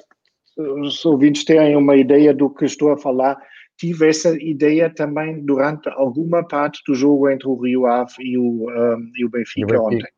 [0.57, 3.38] os ouvintes terem uma ideia do que estou a falar,
[3.77, 8.69] tive essa ideia também durante alguma parte do jogo entre o Rio Ave e o,
[9.15, 9.83] e o Benfica, e o Benfica.
[9.83, 10.12] ontem.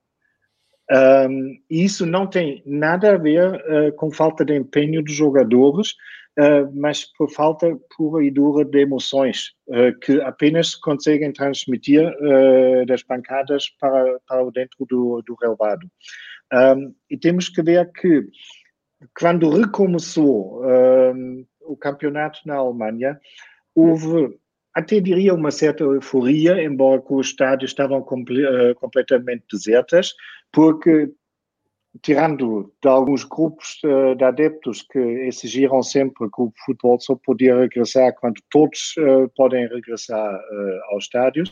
[0.91, 5.91] Um, isso não tem nada a ver uh, com falta de empenho dos jogadores,
[6.37, 12.11] uh, mas por falta pura e dura de emoções, uh, que apenas conseguem transmitir
[12.87, 15.89] das bancadas para, para dentro do, do relevado.
[16.53, 18.23] Um, e temos que ver que
[19.19, 23.19] quando recomeçou um, o campeonato na Alemanha,
[23.73, 24.37] houve
[24.75, 30.13] até diria uma certa euforia, embora os estádios estavam comple uh, completamente desertas,
[30.51, 31.09] porque
[32.01, 37.57] tirando de alguns grupos uh, de adeptos que exigiram sempre que o futebol só podia
[37.57, 40.41] regressar quando todos uh, podem regressar
[40.91, 41.49] aos estádios,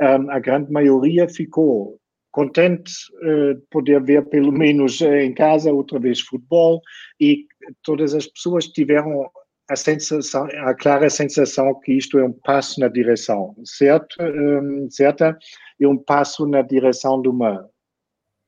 [0.00, 1.98] um, a grande maioria ficou
[2.30, 6.80] contente de poder ver pelo menos em casa outra vez futebol
[7.20, 7.44] e
[7.82, 9.30] todas as pessoas tiveram
[9.72, 15.36] a sensação, a clara sensação que isto é um passo na direção certa, um, certa
[15.80, 17.66] e um passo na direção de uma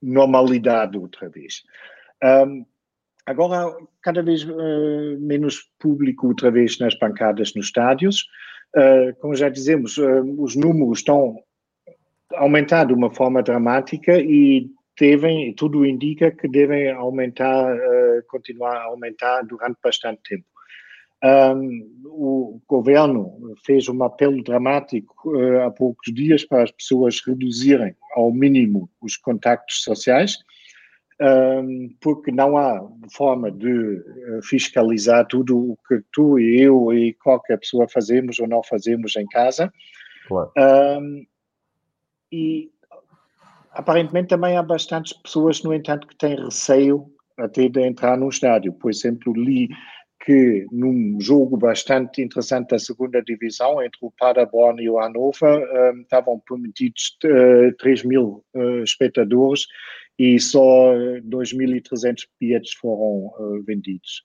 [0.02, 1.62] normalidade outra vez.
[2.22, 2.66] Um,
[3.24, 8.26] agora, cada vez uh, menos público outra vez nas bancadas nos estádios.
[8.76, 11.36] Uh, como já dizemos, uh, os números estão
[12.34, 14.68] a aumentar de uma forma dramática e
[15.00, 17.76] devem, tudo indica que devem aumentar,
[18.28, 20.53] continuar a aumentar durante bastante tempo.
[21.24, 27.96] Um, o governo fez um apelo dramático uh, há poucos dias para as pessoas reduzirem
[28.14, 30.38] ao mínimo os contactos sociais.
[31.20, 37.14] um, porque não há forma de uh, fiscalizar tudo o que tu e eu e
[37.14, 39.72] qualquer pessoa fazemos ou não fazemos em casa.
[40.26, 40.52] Claro.
[40.58, 41.26] Um,
[42.32, 42.70] e
[43.72, 47.06] aparentemente também há bastantes pessoas, no entanto, que têm receio
[47.38, 48.72] até de entrar no estádio.
[48.72, 49.68] Por exemplo, li
[50.24, 56.00] que num jogo bastante interessante da segunda divisão, entre o Paderborn e o Hannover, um,
[56.00, 59.66] estavam permitidos uh, 3 mil uh, espectadores
[60.18, 64.22] e só 2.300 bilhetes foram uh, vendidos.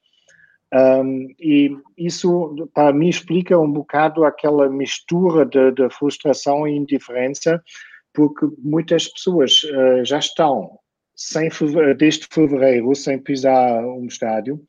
[0.74, 7.62] Um, e isso, para mim, explica um bocado aquela mistura de, de frustração e indiferença,
[8.14, 10.80] porque muitas pessoas uh, já estão
[11.16, 11.50] sem,
[11.98, 14.62] desde fevereiro sem pisar um estádio,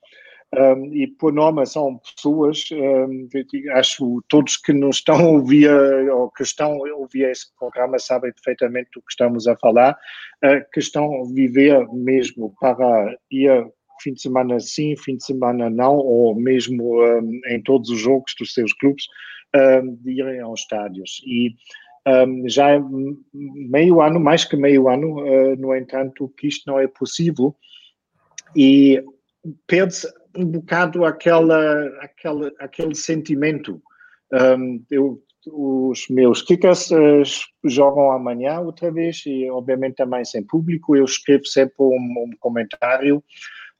[0.52, 3.28] um, e por norma são pessoas, um,
[3.74, 5.70] acho todos que não estão a ouvir
[6.10, 9.96] ou que estão a ouvir esse programa sabem perfeitamente do que estamos a falar,
[10.44, 13.64] uh, que estão a viver mesmo para ir
[14.02, 18.34] fim de semana sim, fim de semana não, ou mesmo um, em todos os jogos
[18.38, 19.04] dos seus clubes,
[20.02, 21.20] de irem aos estádios.
[21.26, 21.54] E
[22.46, 22.80] já é
[23.34, 27.54] meio ano, mais que meio ano, uh, no entanto, que isto não é possível.
[28.56, 29.04] E
[29.66, 33.82] perde-se um bocado aquela, aquela, aquele sentimento.
[34.32, 37.22] Um, eu, os meus kickers uh,
[37.64, 40.94] jogam amanhã outra vez e obviamente também sem público.
[40.94, 43.22] Eu escrevo sempre um, um comentário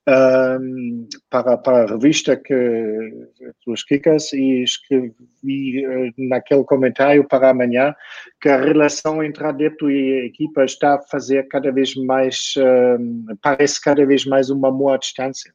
[0.09, 3.29] um, para, para a revista que,
[3.67, 7.95] dos Kickers e escrevi uh, naquele comentário para amanhã
[8.41, 13.81] que a relação entre adepto e equipa está a fazer cada vez mais, uh, parece
[13.81, 15.53] cada vez mais uma amor à distância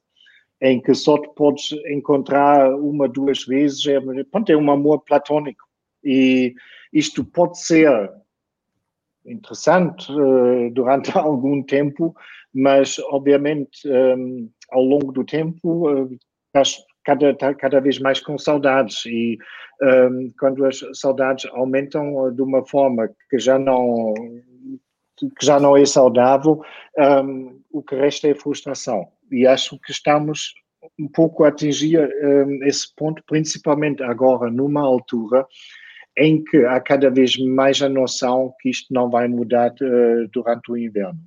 [0.61, 3.99] em que só te podes encontrar uma, duas vezes, é,
[4.31, 5.63] pronto, é um amor platônico.
[6.03, 6.53] E
[6.93, 8.11] isto pode ser
[9.25, 12.15] interessante uh, durante algum tempo,
[12.53, 18.37] mas obviamente um, ao longo do tempo uh, estás cada, tá cada vez mais com
[18.37, 19.37] saudades e
[19.81, 24.13] um, quando as saudades aumentam de uma forma que já não
[25.17, 26.61] que já não é saudável,
[27.23, 30.53] um, o que resta é frustração e acho que estamos
[30.99, 35.45] um pouco a atingir um, esse ponto, principalmente agora, numa altura
[36.17, 40.71] em que há cada vez mais a noção que isto não vai mudar uh, durante
[40.71, 41.19] o inverno.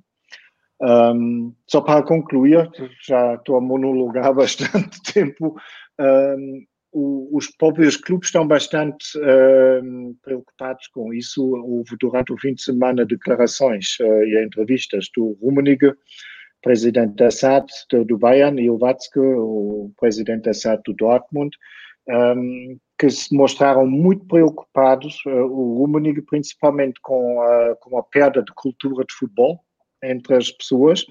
[0.81, 2.69] Um, só para concluir,
[3.05, 5.55] já estou a monologar bastante tempo,
[5.99, 9.05] um, os próprios clubes estão bastante
[9.83, 11.43] um, preocupados com isso.
[11.43, 15.93] Houve durante o fim de semana declarações uh, e entrevistas do Rummenigge,
[16.61, 17.67] presidente da SAD
[18.05, 21.55] do, Bayern, e o presidente da SAD do Dortmund,
[22.09, 28.41] um, que se mostraram muito preocupados, uh, o Rummenigge principalmente com a, com a perda
[28.41, 29.59] de cultura de futebol
[30.03, 31.05] entre as pessoas,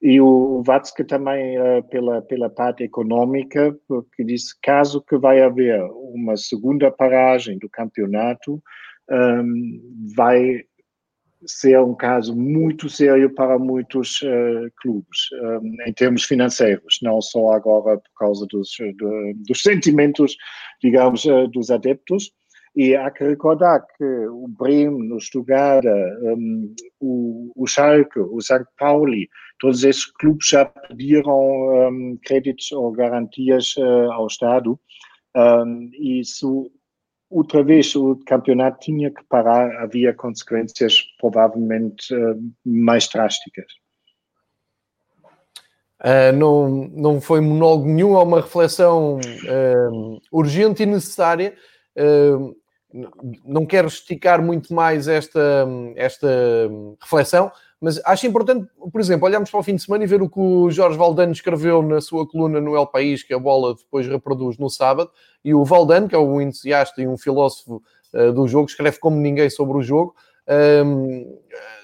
[0.00, 5.82] e o Watzke também uh, pela, pela parte econômica, porque disse caso que vai haver
[6.14, 8.62] uma segunda paragem do campeonato,
[9.10, 10.62] um, vai
[11.46, 17.52] ser um caso muito sério para muitos uh, clubes, um, em termos financeiros, não só
[17.52, 20.36] agora por causa dos, de, dos sentimentos,
[20.82, 22.32] digamos, uh, dos adeptos.
[22.76, 25.84] E há que recordar que o Bremen, o Stuttgart,
[26.22, 28.64] um, o, o Schalke, o St.
[28.78, 34.78] Pauli, todos esses clubes já pediram um, créditos ou garantias uh, ao Estado.
[35.36, 36.70] Um, isso
[37.30, 43.66] outra vez o campeonato tinha que parar, havia consequências provavelmente uh, mais drásticas.
[46.00, 51.54] Uh, não, não foi monólogo nenhum, é uma reflexão uh, urgente e necessária.
[51.96, 52.56] Uh,
[53.44, 56.28] não quero esticar muito mais esta, esta
[57.00, 60.28] reflexão, mas acho importante, por exemplo, olharmos para o fim de semana e ver o
[60.28, 64.06] que o Jorge Valdano escreveu na sua coluna no El País, que a bola depois
[64.06, 65.10] reproduz no sábado,
[65.44, 69.16] e o Valdano, que é um entusiasta e um filósofo uh, do jogo, escreve como
[69.16, 70.14] ninguém sobre o jogo,
[70.84, 71.38] um,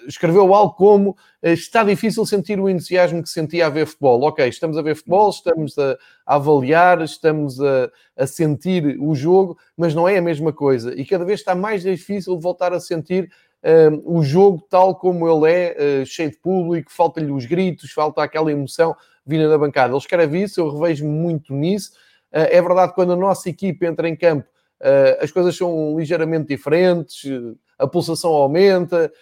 [0.07, 4.23] escreveu algo como eh, está difícil sentir o entusiasmo que sentia a ver futebol.
[4.25, 9.59] Ok, estamos a ver futebol, estamos a, a avaliar, estamos a, a, sentir o jogo,
[9.77, 10.95] mas não é a mesma coisa.
[10.99, 13.31] E cada vez está mais difícil voltar a sentir
[14.05, 18.53] o jogo tal como ele é, uh, cheio de público, falta-lhe os gritos, falta aquela
[18.53, 18.95] emoção
[19.25, 19.91] vinda da bancada.
[19.91, 21.93] Ele escreve isso, eu revejo muito nisso.
[22.31, 24.47] Uh, é verdade quando a nossa equipe entra em campo,
[24.83, 27.25] uh, as coisas são ligeiramente diferentes,
[27.79, 29.13] a pulsação aumenta,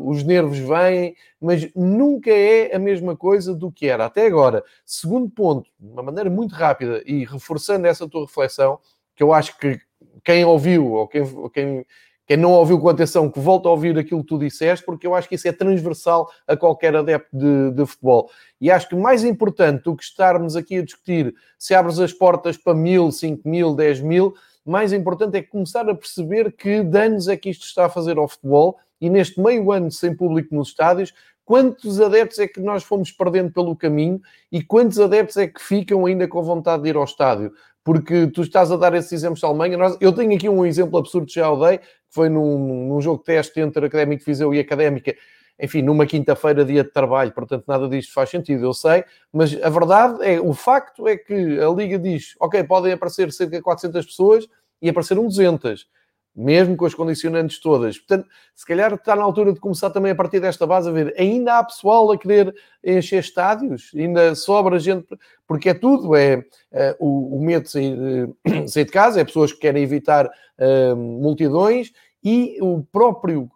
[0.00, 4.62] os nervos vêm, mas nunca é a mesma coisa do que era até agora.
[4.86, 8.78] Segundo ponto, de uma maneira muito rápida e reforçando essa tua reflexão,
[9.16, 9.80] que eu acho que
[10.22, 11.84] quem ouviu ou quem, quem
[12.26, 15.14] quem não ouviu com atenção, que volta a ouvir aquilo que tu disseste, porque eu
[15.14, 18.30] acho que isso é transversal a qualquer adepto de, de, futebol.
[18.60, 22.56] E acho que mais importante do que estarmos aqui a discutir se abres as portas
[22.56, 27.36] para mil, cinco mil, dez mil, mais importante é começar a perceber que danos é
[27.36, 31.12] que isto está a fazer ao futebol e neste meio ano sem público nos estádios,
[31.44, 34.18] quantos adeptos é que nós fomos perdendo pelo caminho
[34.50, 37.52] e quantos adeptos é que ficam ainda com vontade de ir ao estádio?
[37.84, 39.76] Porque tu estás a dar esses exemplos da Alemanha.
[39.76, 43.00] Nós, eu tenho aqui um exemplo absurdo que já o dei, que foi num, num
[43.00, 45.14] jogo de teste entre Académico de Viseu e Académica,
[45.60, 49.68] enfim, numa quinta-feira, dia de trabalho, portanto nada disto faz sentido, eu sei, mas a
[49.68, 54.04] verdade é, o facto é que a Liga diz, ok, podem aparecer cerca de 400
[54.04, 54.48] pessoas
[54.82, 55.86] e apareceram 200
[56.34, 57.98] mesmo com as condicionantes todas.
[57.98, 61.14] Portanto, se calhar está na altura de começar também a partir desta base a ver,
[61.18, 65.06] ainda há pessoal a querer encher estádios, ainda sobra gente,
[65.46, 67.96] porque é tudo, é, é o, o, medo de sair,
[68.44, 73.50] de sair, de casa, é pessoas que querem evitar uh, multidões e o próprio,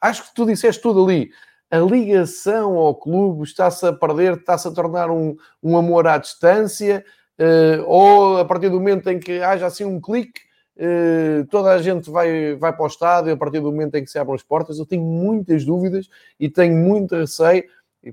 [0.00, 1.30] acho que tu disseste tudo ali,
[1.70, 7.04] a ligação ao clube está-se a perder, está-se a tornar um, um amor à distância,
[7.38, 10.49] uh, ou a partir do momento em que haja assim um clique, eh,
[11.50, 14.18] toda a gente vai, vai para o estádio a partir do momento em que se
[14.18, 14.78] abrem as portas.
[14.78, 16.08] Eu tenho muitas dúvidas
[16.38, 17.64] e tenho muito receio,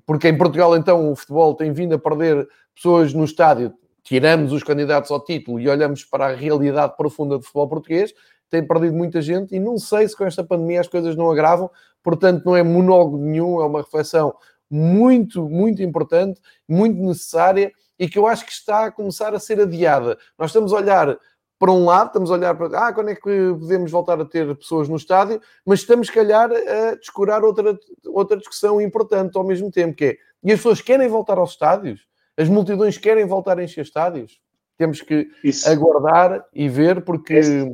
[0.05, 3.73] porque em Portugal, então, o futebol tem vindo a perder pessoas no estádio.
[4.03, 8.13] Tiramos os candidatos ao título e olhamos para a realidade profunda do futebol português,
[8.49, 11.69] tem perdido muita gente e não sei se com esta pandemia as coisas não agravam,
[12.01, 14.33] portanto, não é monólogo nenhum, é uma reflexão
[14.69, 19.59] muito, muito importante, muito necessária e que eu acho que está a começar a ser
[19.59, 20.17] adiada.
[20.37, 21.17] Nós estamos a olhar
[21.59, 24.55] para um lado, estamos a olhar para ah, quando é que podemos voltar a ter
[24.55, 29.71] pessoas no estádio, mas estamos, se calhar, a descurar outra, outra discussão importante ao mesmo
[29.71, 32.07] tempo, que é, e as pessoas querem voltar aos estádios?
[32.37, 34.39] As multidões querem voltar a encher estádios?
[34.77, 35.67] Temos que Isso.
[35.67, 37.33] aguardar e ver, porque...
[37.33, 37.73] Esse,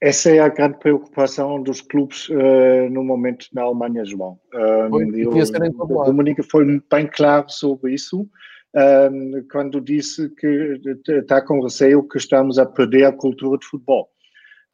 [0.00, 4.38] essa é a grande preocupação dos clubes uh, no momento na Alemanha, João.
[4.54, 8.26] Uh, eu, o Dominique foi bem claro sobre isso
[8.74, 14.08] um, quando disse que está com receio que estamos a perder a cultura de futebol.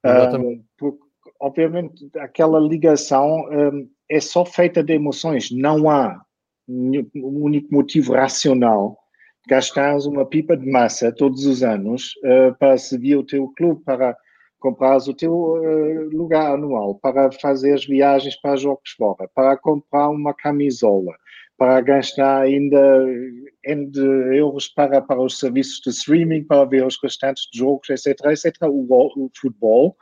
[0.04, 1.00] Um, porque,
[1.40, 6.20] obviamente, aquela ligação um, é só feita de emoções, não há
[6.68, 8.98] um único motivo racional.
[9.46, 14.16] Gastares uma pipa de massa todos os anos uh, para seguir o teu clube, para
[14.58, 20.08] comprar o teu uh, lugar anual, para fazer as viagens para jogos fora, para comprar
[20.08, 21.14] uma camisola,
[21.56, 23.06] para gastar ainda
[23.64, 23.90] N
[24.36, 28.54] euros para, para os serviços de streaming, para ver os restantes jogos, etc, etc.
[28.64, 29.96] O, o futebol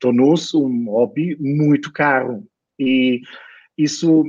[0.00, 2.44] tornou-se um hobby muito caro
[2.78, 3.20] e
[3.78, 4.24] isso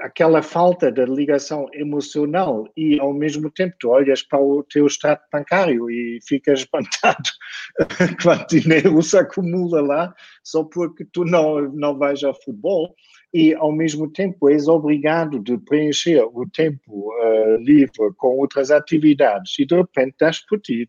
[0.00, 5.22] aquela falta de ligação emocional e ao mesmo tempo tu olhas para o teu extrato
[5.30, 7.28] bancário e ficas espantado
[8.22, 12.94] quanto dinheiro se acumula lá só porque tu não, não vais ao futebol
[13.32, 19.58] e, ao mesmo tempo, és obrigado de preencher o tempo uh, livre com outras atividades
[19.58, 20.86] e, de repente, das por ti e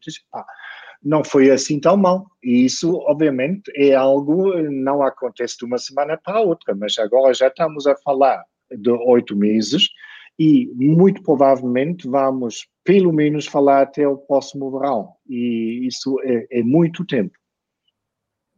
[1.04, 2.26] não foi assim tão mal.
[2.44, 7.48] E isso, obviamente, é algo não acontece de uma semana para outra, mas agora já
[7.48, 9.88] estamos a falar de oito meses
[10.40, 15.10] e muito provavelmente vamos, pelo menos, falar até o próximo verão.
[15.30, 17.34] E isso é, é muito tempo.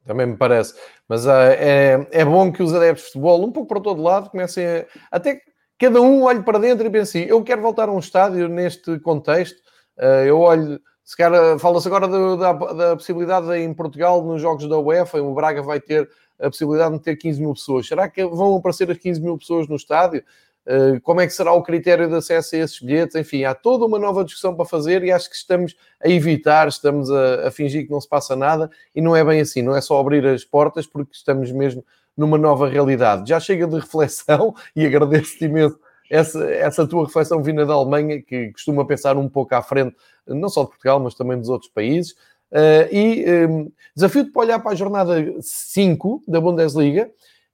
[0.05, 0.73] Também me parece.
[1.07, 4.29] Mas uh, é, é bom que os adeptos de futebol, um pouco para todo lado,
[4.29, 4.85] comecem a.
[5.11, 5.41] Até
[5.79, 8.99] cada um olhe para dentro e pense assim: eu quero voltar a um estádio neste
[8.99, 9.57] contexto.
[9.97, 10.79] Uh, eu olho.
[11.03, 15.21] Se calhar, fala-se agora do, da, da possibilidade de, em Portugal, nos jogos da UEFA,
[15.21, 17.87] o Braga vai ter a possibilidade de ter 15 mil pessoas.
[17.87, 20.23] Será que vão aparecer as 15 mil pessoas no estádio?
[20.67, 23.15] Eh, como é que será o critério de acesso a esses bilhetes?
[23.15, 27.11] Enfim, há toda uma nova discussão para fazer e acho que estamos a evitar, estamos
[27.11, 29.81] a, a fingir que não se passa nada e não é bem assim, não é
[29.81, 31.85] só abrir as portas porque estamos mesmo
[32.17, 33.29] numa nova realidade.
[33.29, 38.51] Já chega de reflexão e agradeço-te imenso essa, essa tua reflexão vinda da Alemanha, que
[38.51, 39.95] costuma pensar um pouco à frente,
[40.27, 42.11] não só de Portugal, mas também dos outros países.
[42.51, 47.09] Uh, e um, desafio-te para olhar para a jornada 5 da Bundesliga,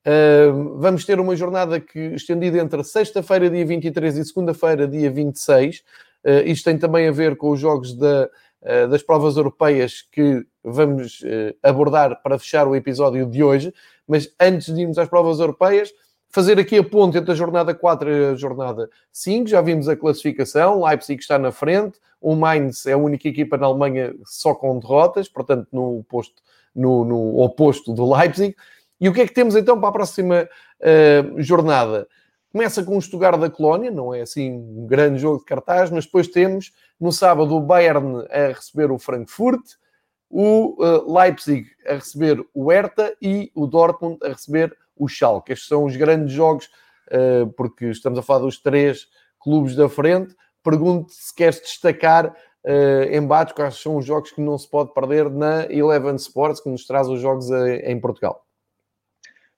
[0.06, 5.84] Uh, vamos ter uma jornada que, estendida entre sexta-feira, dia 23 e segunda-feira, dia 26.
[6.24, 8.30] Uh, isto tem também a ver com os jogos da,
[8.62, 13.74] uh, das provas europeias que vamos uh, abordar para fechar o episódio de hoje.
[14.08, 15.91] Mas antes de irmos às provas europeias,
[16.30, 19.47] fazer aqui a ponte entre a jornada 4 e a jornada 5.
[19.47, 23.68] Já vimos a classificação, Leipzig está na frente, o Mainz é a única equipa na
[23.68, 26.41] Alemanha só com derrotas, portanto, no, posto,
[26.76, 28.56] no, no oposto do Leipzig.
[29.02, 30.47] E o que é que temos então para a próxima
[30.80, 32.08] uh, jornada?
[32.52, 36.06] Começa com o Stuttgart da Colónia, não é assim um grande jogo de cartaz, mas
[36.06, 39.62] depois temos no sábado o Bayern a receber o Frankfurt,
[40.30, 45.52] o uh, Leipzig a receber o Hertha e o Dortmund a receber o Schalke.
[45.52, 46.70] Estes são os grandes jogos,
[47.08, 49.08] uh, porque estamos a falar dos três
[49.39, 50.36] clubes da frente.
[50.64, 55.28] Pergunto se queres destacar uh, embates, quais são os jogos que não se pode perder
[55.28, 58.45] na Eleven Sports, que nos traz os jogos em Portugal.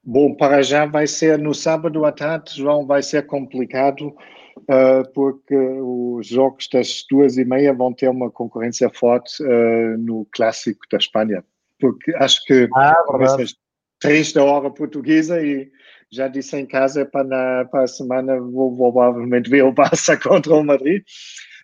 [0.05, 5.55] Bom, para já vai ser no sábado à tarde, João, vai ser complicado, uh, porque
[5.55, 10.97] os jogos das duas e meia vão ter uma concorrência forte uh, no clássico da
[10.97, 11.43] Espanha.
[11.79, 13.55] Porque acho que ah, essas
[13.99, 15.71] três da hora portuguesa e
[16.11, 20.53] já disse em casa para, na, para a semana vou, provavelmente ver o Barça contra
[20.53, 21.03] o Madrid.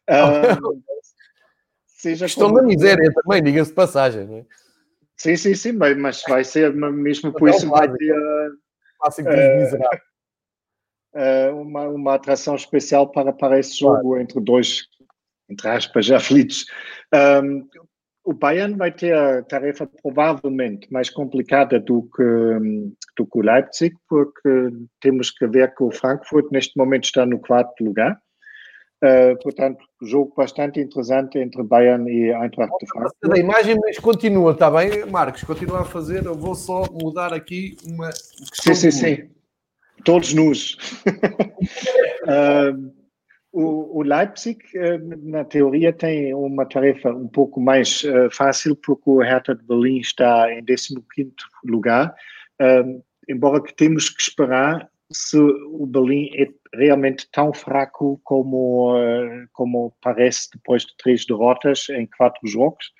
[0.09, 0.81] Uh,
[1.85, 4.45] seja Estão na miséria também, diga-se de passagem, não é?
[5.19, 8.15] Sim, sim, sim, mas vai ser mesmo por isso vai ter
[11.13, 14.21] uh, uma, uma atração especial para, para esse jogo claro.
[14.21, 14.87] entre dois,
[15.49, 16.65] entre aspas, aflitos.
[17.13, 17.67] Um,
[18.23, 22.23] o Bayern vai ter a tarefa provavelmente mais complicada do que,
[23.17, 24.69] do que o Leipzig, porque
[25.01, 28.21] temos que ver que o Frankfurt neste momento está no quarto lugar
[29.01, 33.15] Uh, portanto, jogo bastante interessante entre Bayern e Eintracht de Frankfurt.
[33.21, 35.41] Da imagem, mas continua, está bem, Marcos?
[35.45, 36.25] Continua a fazer.
[36.25, 38.11] Eu vou só mudar aqui uma.
[38.11, 39.29] Sim, sim, sim.
[40.03, 40.77] Todos nus.
[42.27, 42.91] uh,
[43.53, 49.21] o, o, Leipzig, uh, na teoria, tem uma tarefa um pouco mais fácil, porque o
[49.21, 51.01] Hertha de Berlim está em 15
[51.63, 52.13] lugar.
[53.29, 59.93] embora que temos que esperar se o Berlim é realmente tão fraco como, eh, como
[60.01, 62.91] parece depois de três derrotas em quatro jogos.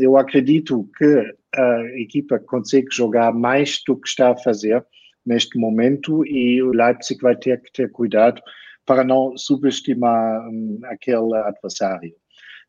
[0.00, 4.84] eu acredito que a equipa consegue jogar mais do que está a fazer
[5.26, 8.40] neste momento e o Leipzig vai ter que ter cuidado
[8.86, 12.14] para não subestimar um, aquele adversário.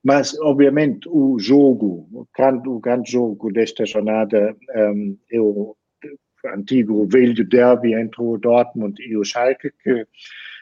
[0.04, 5.76] Mas, obviamente, o jogo, o grande, o grande jogo desta jornada um, é o
[6.46, 10.06] antigo velho derby entre o Dortmund e o Schalke, que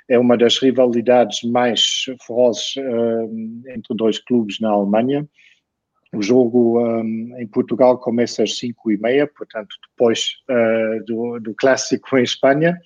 [0.07, 5.27] é uma das rivalidades mais ferozes um, entre dois clubes na Alemanha.
[6.13, 11.53] O jogo um, em Portugal começa às 5 e meia, portanto, depois uh, do, do,
[11.55, 12.79] clássico em Espanha.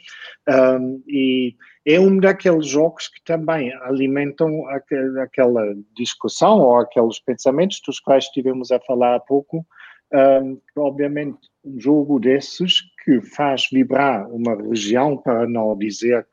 [0.48, 7.82] Um, e é um daqueles jogos que também alimentam aquel, aquela discussão ou aqueles pensamentos
[7.86, 9.66] dos quais estivemos a falar há pouco.
[10.12, 11.38] Um, obviamente,
[11.70, 16.26] um jogo desses que faz vibrar uma região, para não dizer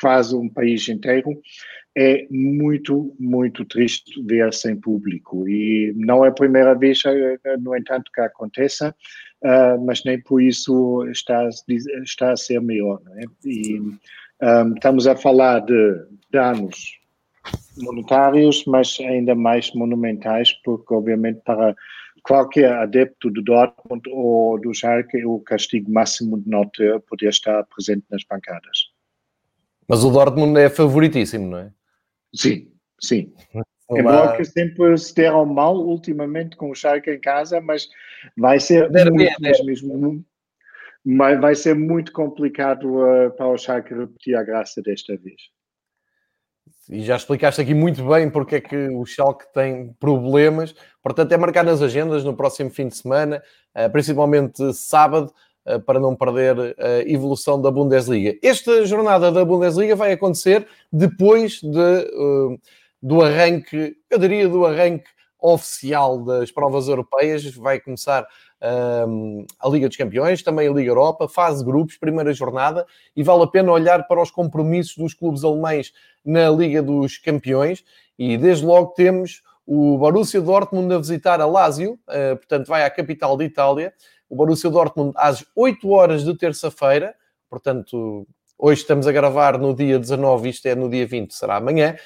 [0.00, 1.40] quase um país inteiro,
[1.96, 5.48] é muito, muito triste ver sem público.
[5.48, 8.94] E não é a primeira vez, eh, no entanto, que aconteça,
[9.42, 11.48] uh, mas nem por isso está,
[12.02, 13.00] está a ser melhor.
[13.16, 13.24] É?
[13.48, 16.98] E um, estamos a falar de danos
[17.78, 21.76] monetários, mas ainda mais monumentais, porque, obviamente, para
[22.24, 27.62] qualquer adepto do Dortmund ou do Schalke, o castigo máximo de não ter, poder estar
[27.64, 28.90] presente nas bancadas.
[29.86, 31.70] Mas o Dortmund é favoritíssimo, não é?
[32.34, 33.32] Sim, sim.
[33.90, 37.86] Embora que sempre se deram mal ultimamente com o Schalke em casa, mas
[38.36, 40.24] vai ser muito, mesmo,
[41.40, 45.36] vai ser muito complicado uh, para o Schalke repetir a graça desta vez.
[46.90, 50.74] E já explicaste aqui muito bem porque é que o Schalke tem problemas.
[51.02, 53.42] Portanto, é marcar nas agendas no próximo fim de semana,
[53.74, 55.32] uh, principalmente sábado,
[55.66, 58.36] uh, para não perder a evolução da Bundesliga.
[58.42, 62.58] Esta jornada da Bundesliga vai acontecer depois de,
[63.02, 65.04] do arranque, eu diria do arranque
[65.44, 67.44] oficial das provas europeias.
[67.54, 68.26] Vai começar
[69.06, 73.42] um, a Liga dos Campeões, também a Liga Europa, fase grupos, primeira jornada, e vale
[73.42, 75.92] a pena olhar para os compromissos dos clubes alemães
[76.24, 77.84] na Liga dos Campeões,
[78.18, 82.90] e desde logo temos o Borussia Dortmund a visitar a Lazio, uh, portanto vai à
[82.90, 83.92] capital de Itália,
[84.30, 87.14] o Borussia Dortmund às 8 horas de terça-feira,
[87.50, 88.26] portanto
[88.58, 91.96] hoje estamos a gravar no dia 19, isto é no dia 20, será amanhã,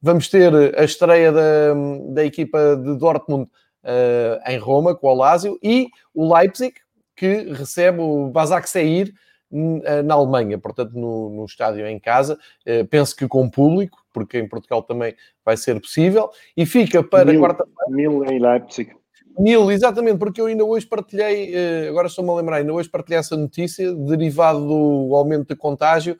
[0.00, 1.74] vamos ter a estreia da,
[2.10, 3.48] da equipa de Dortmund
[3.84, 6.74] uh, em Roma, com o Lazio, e o Leipzig,
[7.16, 9.12] que recebe o Basak Seir
[9.50, 12.38] uh, na Alemanha, portanto, no, no estádio em casa.
[12.66, 17.34] Uh, penso que com público, porque em Portugal também vai ser possível, e fica para
[17.34, 17.90] quarta-feira.
[17.90, 18.92] Mil em Leipzig.
[19.38, 21.54] Mil, exatamente, porque eu ainda hoje partilhei,
[21.88, 26.18] agora estou-me a lembrar, ainda hoje partilhei essa notícia, derivado do aumento de contágio,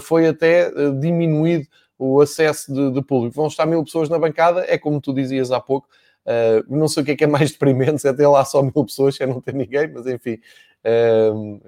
[0.00, 1.66] foi até diminuído
[2.12, 3.34] o acesso de, de, público.
[3.34, 5.88] Vão estar mil pessoas na bancada, é como tu dizias há pouco,
[6.24, 8.62] Uh, não sei o que é que é mais deprimente, se é ter lá só
[8.62, 10.38] mil pessoas, se é não ter ninguém, mas enfim,
[10.82, 11.60] uh,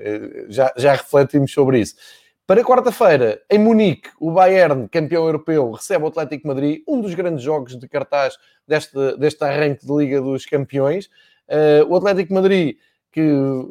[0.48, 1.94] já, já refletimos sobre isso.
[2.46, 7.42] Para quarta-feira, em Munique, o Bayern, campeão europeu, recebe o Atlético Madrid, um dos grandes
[7.42, 11.06] jogos de cartaz deste, deste arranque de Liga dos Campeões.
[11.48, 12.76] Uh, o Atlético Madrid
[13.16, 13.22] que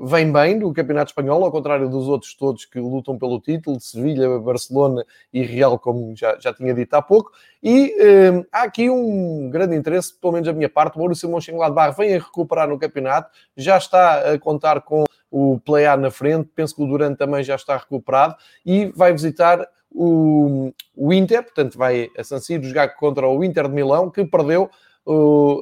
[0.04, 4.40] vem bem do Campeonato Espanhol, ao contrário dos outros todos que lutam pelo título, Sevilha,
[4.40, 7.32] Barcelona e Real, como já, já tinha dito há pouco.
[7.62, 11.96] E eh, há aqui um grande interesse, pelo menos da minha parte, o Borussia Mönchengladbach
[11.96, 16.76] vem a recuperar no campeonato, já está a contar com o Play na frente, penso
[16.76, 18.36] que o Durante também já está recuperado
[18.66, 23.68] e vai visitar o, o Inter, portanto vai a San Siro jogar contra o Inter
[23.68, 24.72] de Milão, que perdeu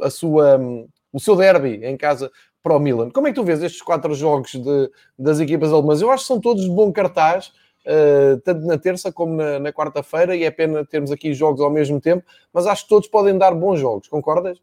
[0.02, 0.58] a sua,
[1.12, 2.32] o seu derby em casa
[2.64, 3.10] para o Milan.
[3.12, 4.90] Como é que tu vês estes quatro jogos de,
[5.20, 6.02] das equipas alemãs?
[6.02, 7.52] Eu acho que são todos de bom cartaz,
[7.86, 11.70] uh, tanto na terça como na, na quarta-feira, e é pena termos aqui jogos ao
[11.70, 14.58] mesmo tempo, mas acho que todos podem dar bons jogos, concordas?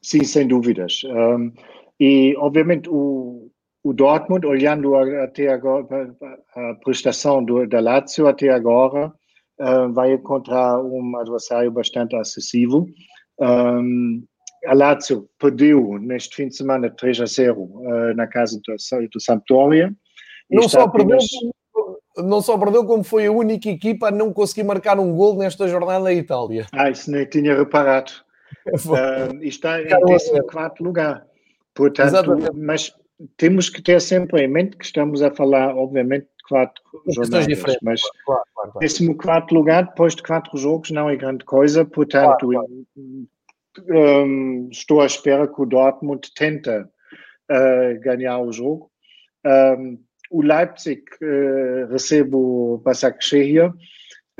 [0.00, 1.02] Sim, sem dúvidas.
[1.04, 1.52] Um,
[2.00, 3.50] e, obviamente, o,
[3.82, 6.14] o Dortmund, olhando até agora
[6.56, 9.12] a prestação do, da Lazio até agora,
[9.60, 12.86] uh, vai encontrar um adversário bastante acessível.
[13.38, 14.24] Um,
[14.66, 19.20] a Lazio perdeu neste fim de semana 3 a 0 uh, na casa do, do
[19.20, 19.92] Sampdoria.
[20.50, 21.24] Não só, apenas...
[21.30, 25.36] perdeu, não só perdeu, como foi a única equipa a não conseguir marcar um gol
[25.36, 26.66] nesta jornada na Itália.
[26.72, 28.12] Ah, isso nem tinha reparado.
[28.68, 30.32] uh, está em 14
[30.80, 31.26] lugar.
[31.74, 32.56] Portanto, Exatamente.
[32.56, 32.94] mas
[33.36, 37.46] temos que ter sempre em mente que estamos a falar, obviamente, de quatro jornadas,
[37.82, 39.16] mas claro, claro, claro.
[39.16, 42.50] quarto lugar depois de quatro jogos não é grande coisa, portanto,
[43.88, 46.88] um, estou à espera que o Dortmund tenta
[47.50, 48.90] uh, ganhar o jogo.
[49.44, 49.98] Um,
[50.30, 53.72] o Leipzig uh, recebe o Başakşehir,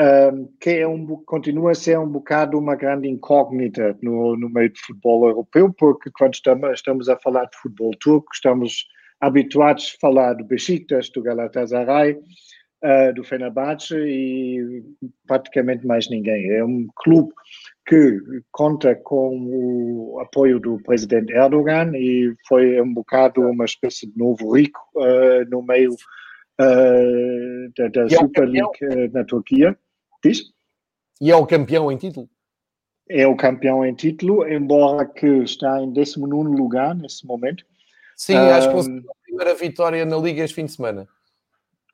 [0.00, 4.72] um, que é um, continua a ser um bocado uma grande incógnita no, no meio
[4.72, 8.86] do futebol europeu, porque quando estamos, estamos a falar de futebol turco, estamos
[9.20, 14.82] habituados a falar do Besiktas, do Galatasaray, uh, do Fenerbahçe e
[15.26, 16.50] praticamente mais ninguém.
[16.50, 17.32] É um clube
[17.86, 18.18] que
[18.50, 24.52] conta com o apoio do presidente Erdogan e foi um bocado uma espécie de novo
[24.52, 29.78] rico uh, no meio uh, da, da é Super League na Turquia.
[30.24, 30.42] Diz?
[31.20, 32.28] E é o campeão em título?
[33.08, 37.64] É o campeão em título, embora que está em 19 lugar nesse momento.
[38.16, 41.06] Sim, acho que foi a primeira vitória na Liga este fim de semana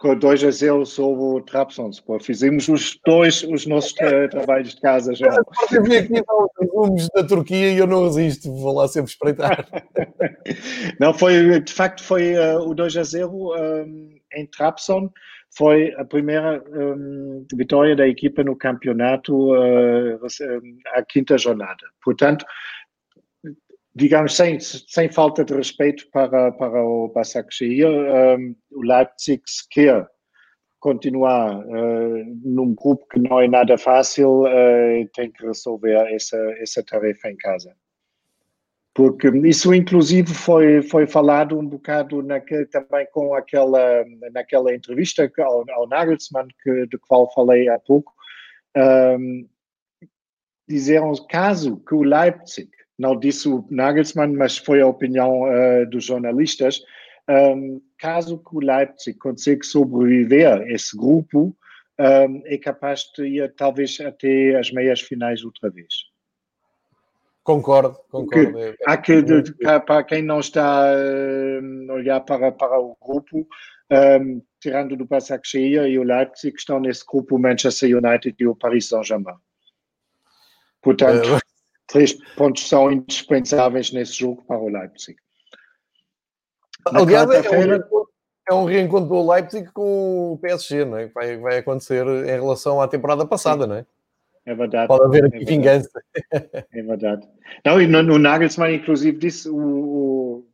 [0.01, 2.23] com 2 a 0 sobre o Trabzonspor.
[2.23, 5.29] Fizemos os dois os nossos tra trabalhos de casa já.
[5.71, 6.15] Eu vi aqui
[6.59, 9.67] os rumos da Turquia e eu não resisto, vou lá sempre espreitar.
[10.99, 15.11] não, foi, de facto, foi uh, o 2 a 0 um, em Trabzon.
[15.55, 20.19] Foi a primeira um, vitória da equipa no campeonato, uh,
[20.95, 21.85] a quinta jornada.
[22.03, 22.47] Portanto,
[24.01, 30.09] digamos, sem, sem falta de respeito para, para o Başakşehir, um, o Leipzig quer
[30.79, 36.83] continuar uh, num grupo que não é nada fácil, uh, tem que resolver essa, essa
[36.83, 37.77] tarefa em casa.
[38.95, 45.65] Porque isso, inclusive, foi, foi falado um bocado naquele, também com aquela, naquela entrevista ao,
[45.73, 48.13] ao Nagelsmann, que, do qual falei há pouco.
[48.75, 49.47] Um,
[50.67, 52.71] disseram caso que o Leipzig
[53.01, 56.83] não disse o Nagelsmann, mas foi a opinião uh, dos jornalistas,
[57.29, 61.57] um, caso que o Leipzig consiga sobreviver esse grupo,
[61.99, 66.11] um, é capaz de ir talvez até as meias finais outra vez.
[67.43, 68.53] Concordo, concordo.
[68.53, 73.49] Que, há que, de, de, para quem não está a olhar para, para o grupo,
[73.91, 78.55] um, tirando do Başakşehir e o Leipzig, estão nesse grupo o Manchester United e o
[78.55, 79.37] Paris Saint-Germain.
[80.83, 81.50] Portanto, uh,
[81.91, 85.16] três pontos são indispensáveis nesse jogo para o Leipzig.
[86.93, 88.07] Na Aliás, é um,
[88.49, 91.07] é um reencontro do Leipzig com o PSG, não é?
[91.09, 93.68] Vai, vai acontecer em relação à temporada passada, Sim.
[93.68, 93.86] não é?
[94.47, 94.88] É verdade.
[94.88, 96.03] Pode haver aqui é vingança.
[96.72, 97.28] É verdade.
[97.64, 100.45] Não, e no, Nagelsmann, inclusive, disse o,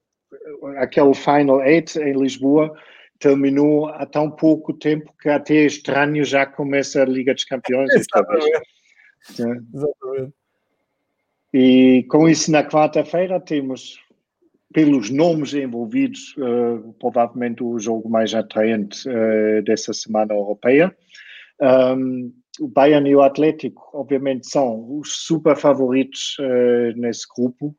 [0.60, 2.74] o, aquele Final Eight em Lisboa
[3.18, 7.90] terminou há tão pouco tempo que até é estranho já começa a Liga dos Campeões.
[7.94, 8.60] Exatamente.
[9.30, 10.34] Exatamente.
[11.52, 13.98] E com isso, na quarta-feira, temos,
[14.72, 20.94] pelos nomes envolvidos, uh, provavelmente o jogo mais atraente uh, dessa semana europeia.
[21.60, 27.74] Um, o Bayern e o Atlético, obviamente, são os super favoritos uh, nesse grupo.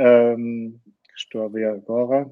[0.00, 0.74] Um,
[1.16, 2.28] estou a ver agora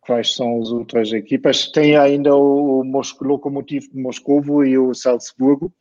[0.00, 1.70] quais são as outras equipas.
[1.70, 5.72] Tem ainda o, o Lokomotiv de Moscovo e o Salzburgo.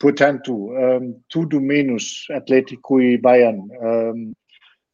[0.00, 4.32] Portanto, um, tudo menos Atlético e Bayern um,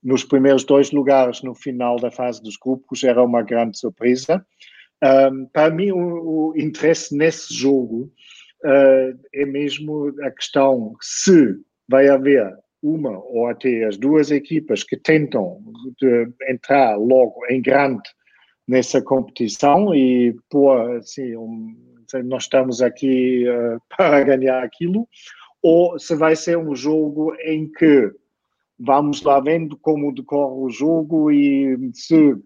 [0.03, 4.45] nos primeiros dois lugares no final da fase dos grupos era uma grande surpresa.
[5.03, 5.99] Um, para mim, o,
[6.51, 8.13] o, interesse nesse jogo
[8.65, 11.55] uh, é mesmo a questão se
[11.89, 12.53] vai haver
[12.83, 15.63] uma ou até as duas equipas que tentam
[16.49, 18.09] entrar logo em grande
[18.67, 21.77] nessa competição e pôr assim, um,
[22.25, 25.09] nós estamos aqui uh, para ganhar aquilo,
[25.63, 28.11] ou se vai ser um jogo em que
[28.79, 32.37] vamos lá vendo como decorre o jogo e se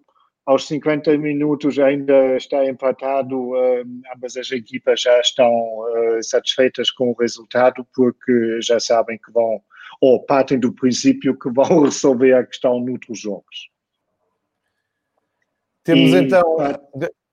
[0.46, 3.84] aos 50 minutos ainda está empatado, uh,
[4.14, 9.62] ambas as equipas já estão uh, satisfeitas com o resultado porque já sabem que vão,
[10.00, 13.70] ou partem do princípio que vão resolver a questão noutros jogos.
[15.84, 16.56] Temos e, então.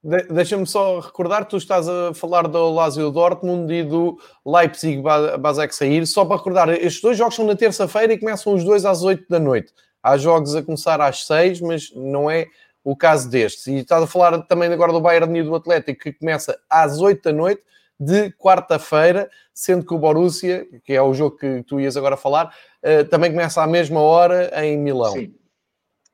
[0.08, 5.02] De, de, Deixa-me só recordar, tu estás a falar do Lazio Dortmund e do Leipzig
[5.02, 6.08] Basek sair.
[6.08, 9.26] Só para recordar, estes dois jogos são na terça-feira e começam os dois às 8
[9.28, 9.74] da noite.
[10.02, 12.48] Há jogos a começar às 6, mas não é
[12.86, 13.68] o caso destes.
[13.68, 17.22] E estás a falar também agora do Bayern e do Atlético, que começa às 8
[17.24, 17.62] da noite
[18.00, 22.56] de quarta-feira, sendo que o Borussia, que é o jogo que tu ias agora falar,
[22.82, 25.12] eh, também começa à mesma hora em Milão.
[25.12, 25.34] Sim.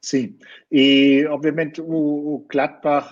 [0.01, 0.35] Sim,
[0.69, 3.09] e obviamente o, o Gladbach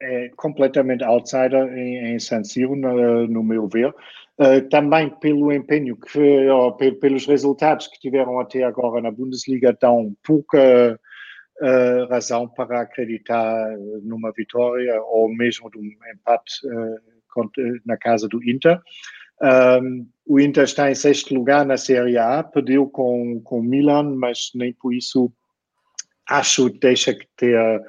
[0.00, 3.94] é completamente outsider em, em San Siro, no, no meu ver.
[4.38, 10.14] Uh, também pelo empenho, que, ou, pelos resultados que tiveram até agora na Bundesliga, dão
[10.22, 10.98] pouca
[11.60, 17.50] uh, razão para acreditar numa vitória ou mesmo de um empate uh,
[17.84, 18.80] na casa do Inter.
[19.40, 24.50] Um, o Inter está em sexto lugar na Série A, perdeu com, com Milan, mas
[24.54, 25.32] nem por isso
[26.28, 27.80] acho que deixa que ter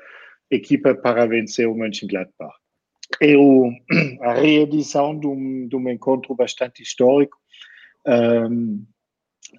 [0.50, 2.56] equipa para vencer o Mönchengladbach.
[3.22, 3.72] É o,
[4.22, 7.38] a reedição de um, de um encontro bastante histórico.
[8.08, 8.84] Um,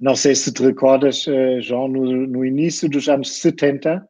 [0.00, 1.26] não sei se te recordas,
[1.60, 4.06] João, no, no, início dos anos 70,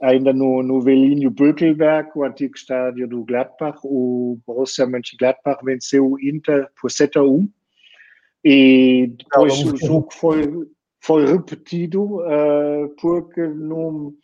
[0.00, 6.20] ainda no, no velhinho Bökelberg, o antigo estádio do Gladbach, o Borussia Mönchengladbach venceu o
[6.20, 7.48] Inter por 7 a 1.
[8.44, 9.74] E depois não, não.
[9.74, 10.68] o jogo foi,
[11.00, 14.14] foi repetido uh, porque num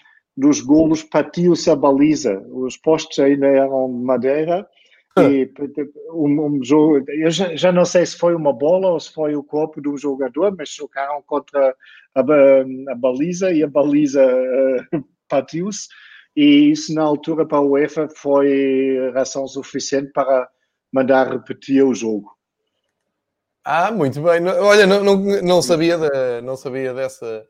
[0.40, 2.42] dos golos partiu-se a baliza.
[2.48, 4.66] Os postos ainda eram de madeira.
[5.14, 5.24] Ah.
[5.24, 5.52] E
[6.12, 9.36] um, um, jogo, eu já, já, não sei se foi uma bola ou se foi
[9.36, 11.76] o corpo de um jogador, mas chocaram contra
[12.14, 14.24] a, a baliza e a baliza
[14.94, 15.88] uh, partiu-se.
[16.34, 20.48] E isso, na altura, para a UEFA foi razão suficiente para
[20.92, 22.30] mandar repetir o jogo.
[23.64, 24.46] Ah, muito bem.
[24.46, 27.44] Olha, não, não, não, sabia, de, não sabia dessa,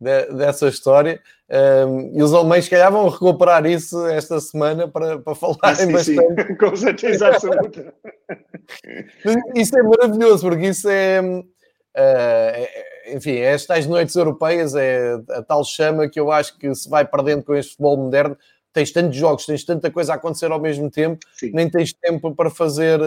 [0.00, 1.20] de, dessa história.
[1.48, 5.74] Um, e os alemães, se calhar, vão recuperar isso esta semana para, para falarem ah,
[5.74, 6.46] sim, bastante.
[6.46, 6.54] Sim.
[6.56, 7.94] Com certeza absoluta.
[9.54, 11.20] isso é maravilhoso, porque isso é.
[11.20, 16.90] Uh, enfim, é estas noites europeias é a tal chama que eu acho que se
[16.90, 18.36] vai perdendo com este futebol moderno.
[18.72, 21.50] Tens tantos jogos, tens tanta coisa a acontecer ao mesmo tempo, sim.
[21.54, 23.00] nem tens tempo para fazer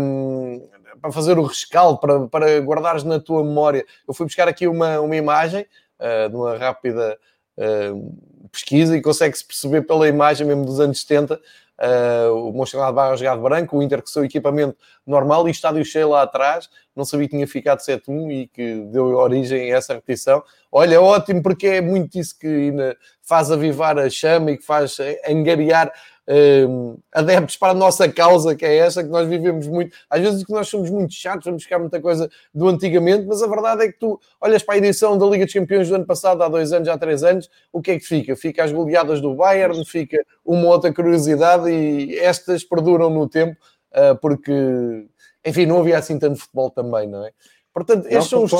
[0.00, 0.66] um,
[1.00, 3.84] para fazer o rescaldo, para, para guardares na tua memória.
[4.06, 5.66] Eu fui buscar aqui uma, uma imagem
[5.98, 7.18] uh, de uma rápida
[7.56, 11.40] uh, pesquisa e consegue-se perceber pela imagem mesmo dos anos 70
[11.78, 14.76] Uh, o Mönchengladbach a jogar branco, o Inter com o seu equipamento
[15.06, 18.80] normal e o estádio cheio lá atrás, não sabia que tinha ficado 7-1 e que
[18.90, 20.42] deu origem a essa repetição.
[20.72, 22.74] Olha, é ótimo porque é muito isso que
[23.22, 24.96] faz avivar a chama e que faz
[25.28, 25.92] angariar
[26.28, 29.96] uh, adeptos para a nossa causa, que é essa que nós vivemos muito.
[30.08, 33.46] Às vezes que nós somos muito chatos, vamos buscar muita coisa do antigamente, mas a
[33.46, 36.42] verdade é que tu olhas para a edição da Liga dos Campeões do ano passado,
[36.42, 38.36] há dois anos, há três anos, o que é que fica?
[38.36, 43.56] Fica as goleadas do Bayern, fica uma outra curiosidade e estas perduram no tempo,
[43.92, 45.06] uh, porque,
[45.44, 47.30] enfim, não havia assim tanto futebol também, não é?
[47.72, 48.50] Portanto, estes são os.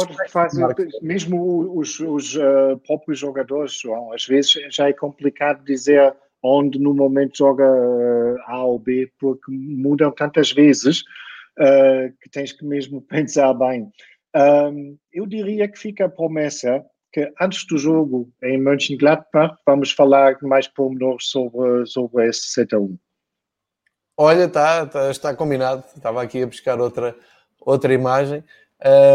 [1.02, 6.14] Mesmo os, os uh, próprios jogadores, João, às vezes já é complicado dizer
[6.48, 11.00] onde no momento joga uh, A ou B, porque mudam tantas vezes
[11.58, 13.90] uh, que tens que mesmo pensar bem.
[14.36, 20.36] Um, eu diria que fica a promessa que antes do jogo em Mönchengladbach vamos falar
[20.42, 22.98] mais pormenores sobre, sobre esse 7 a 1.
[24.16, 25.84] Olha, tá, tá, está combinado.
[25.96, 27.16] Estava aqui a buscar outra,
[27.60, 28.44] outra imagem.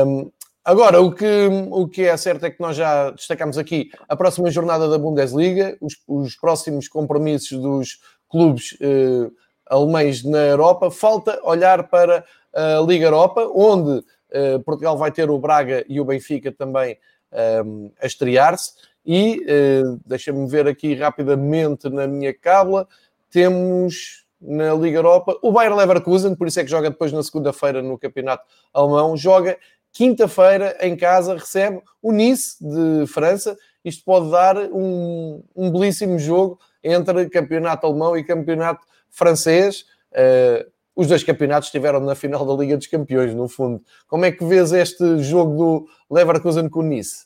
[0.06, 0.32] Um,
[0.66, 4.50] Agora, o que, o que é certo é que nós já destacamos aqui a próxima
[4.50, 8.00] jornada da Bundesliga, os, os próximos compromissos dos
[8.30, 9.30] clubes eh,
[9.66, 10.90] alemães na Europa.
[10.90, 16.06] Falta olhar para a Liga Europa, onde eh, Portugal vai ter o Braga e o
[16.06, 16.98] Benfica também
[17.32, 17.64] eh,
[18.02, 18.74] a estrear-se.
[19.06, 22.88] E eh, deixa-me ver aqui rapidamente na minha cábula,
[23.30, 27.82] temos na Liga Europa o Bayer Leverkusen, por isso é que joga depois na segunda-feira
[27.82, 29.58] no Campeonato Alemão, joga
[29.94, 33.56] quinta-feira em casa recebe o Nice de França.
[33.86, 39.86] Isto pode dar um, um belíssimo jogo entre campeonato alemão e campeonato francês.
[40.12, 43.82] Uh, os dois campeonatos estiveram na final da Liga dos Campeões, no fundo.
[44.08, 47.26] Como é que vês este jogo do Leverkusen com o Nice?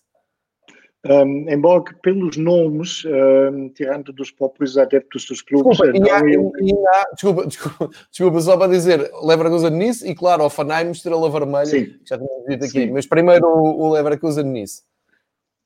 [1.09, 5.77] Um, embora que pelos nomes, um, tirando dos próprios adeptos dos clubes...
[5.77, 6.51] Desculpa, e há, eu...
[6.59, 11.65] e há, desculpa, desculpa, desculpa, só para dizer, Leverkusen Nice e claro, Offenheim, Estrela Vermelha,
[11.65, 11.93] Sim.
[12.05, 12.91] já tínhamos dito aqui, Sim.
[12.91, 14.83] mas primeiro o, o Leverkusen Nice.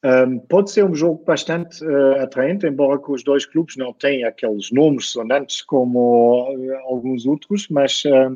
[0.03, 4.27] Um, pode ser um jogo bastante uh, atraente, embora que os dois clubes não tenham
[4.27, 8.35] aqueles nomes sonantes como uh, alguns outros, mas uh,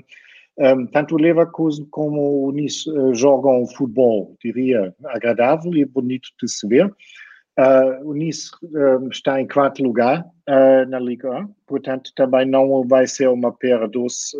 [0.57, 6.67] um, tanto o Leverkusen como o Nice jogam futebol, diria, agradável e bonito de se
[6.67, 6.93] ver.
[8.03, 8.49] o Nice
[9.11, 10.25] está em quarto lugar
[10.87, 14.37] na Liga 1, portanto também não vai ser uma pera doce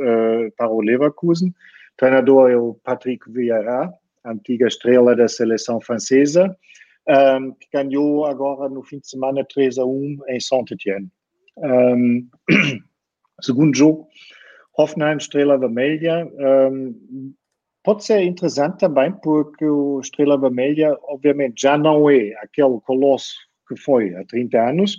[0.58, 1.50] para o Leverkusen.
[1.50, 3.92] O treinador é o Patrick Vieira,
[4.26, 6.56] antiga estrela da seleção francesa
[7.08, 11.10] um, que ganhou agora no fim de semana 3 a 1 em Saint-Étienne.
[11.58, 12.28] Um,
[13.42, 14.08] segundo jogo,
[14.78, 16.28] Hoffenheim Estrela Vermelha.
[16.72, 17.34] Um,
[17.84, 23.36] pode ser interessante também, porque o Estrela Vermelha, obviamente, já não é aquele colosso
[23.68, 24.96] que foi há 30 anos,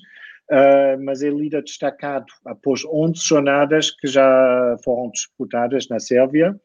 [0.50, 6.58] uh, mas é líder destacado após 11 jornadas que já foram disputadas na Sérvia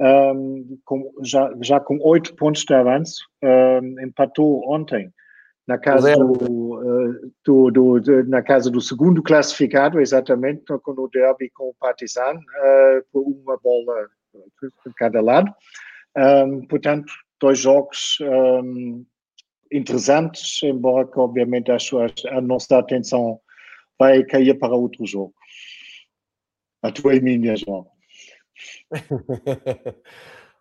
[0.00, 5.12] um, com, já, já com oito pontos de avanço, um, empatou ontem
[5.70, 11.08] na casa do, uh, do, do de, na casa do segundo classificado, exatamente, com o
[11.08, 14.08] derby com o Partizan, uh, por uma bola
[14.60, 15.48] de cada lado.
[16.18, 19.06] Um, portanto, dois jogos um,
[19.70, 23.38] interessantes, embora que obviamente a, sua, a nossa atenção
[23.96, 25.34] vai cair para outro jogo.
[26.82, 27.86] A tua e minha, João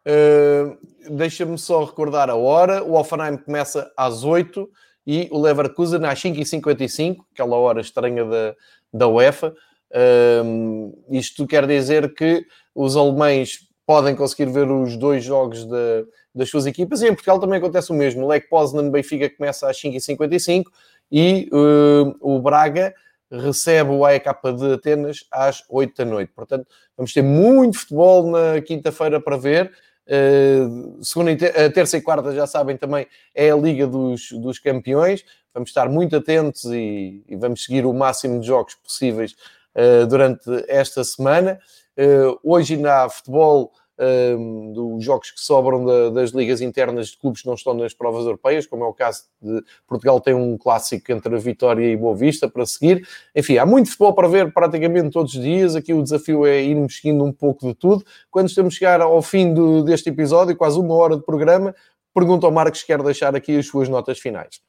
[0.05, 0.77] uh,
[1.09, 2.83] Deixa-me só recordar a hora.
[2.83, 4.69] O Offenheim começa às 8
[5.05, 8.55] e o Leverkusen às 5h55, aquela hora estranha da,
[8.93, 9.53] da UEFA.
[9.91, 12.45] Uh, isto quer dizer que
[12.75, 17.39] os alemães podem conseguir ver os dois jogos de, das suas equipas e em Portugal
[17.39, 18.23] também acontece o mesmo.
[18.23, 20.65] O Lech Poznan Benfica começa às 5h55
[21.11, 22.93] e uh, o Braga
[23.31, 24.25] recebe o AEK
[24.57, 26.31] de Atenas às 8 da noite.
[26.35, 29.71] Portanto, vamos ter muito futebol na quinta-feira para ver.
[30.09, 31.37] Uh, segunda e
[31.69, 33.05] terça e quarta, já sabem também,
[33.35, 35.23] é a Liga dos, dos Campeões.
[35.53, 39.35] Vamos estar muito atentos e, e vamos seguir o máximo de jogos possíveis
[39.75, 41.59] uh, durante esta semana.
[41.97, 47.41] Uh, hoje há futebol um, dos jogos que sobram da, das ligas internas de clubes
[47.41, 51.11] que não estão nas provas europeias, como é o caso de Portugal, tem um clássico
[51.11, 53.05] entre a Vitória e Boa Vista para seguir.
[53.35, 55.75] Enfim, há muito futebol para ver praticamente todos os dias.
[55.75, 58.05] Aqui o desafio é irmos seguindo um pouco de tudo.
[58.31, 61.75] Quando estamos a chegar ao fim do, deste episódio, quase uma hora de programa,
[62.13, 64.61] pergunto ao Marcos se quer deixar aqui as suas notas finais.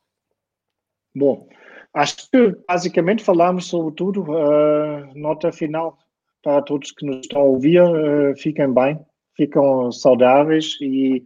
[1.15, 1.49] Bom,
[1.95, 4.23] acho que basicamente falámos sobre tudo.
[4.23, 5.99] Uh, nota final
[6.43, 8.99] para todos que nos estão a ouvir, uh, fiquem bem,
[9.41, 11.23] ficam saudáveis e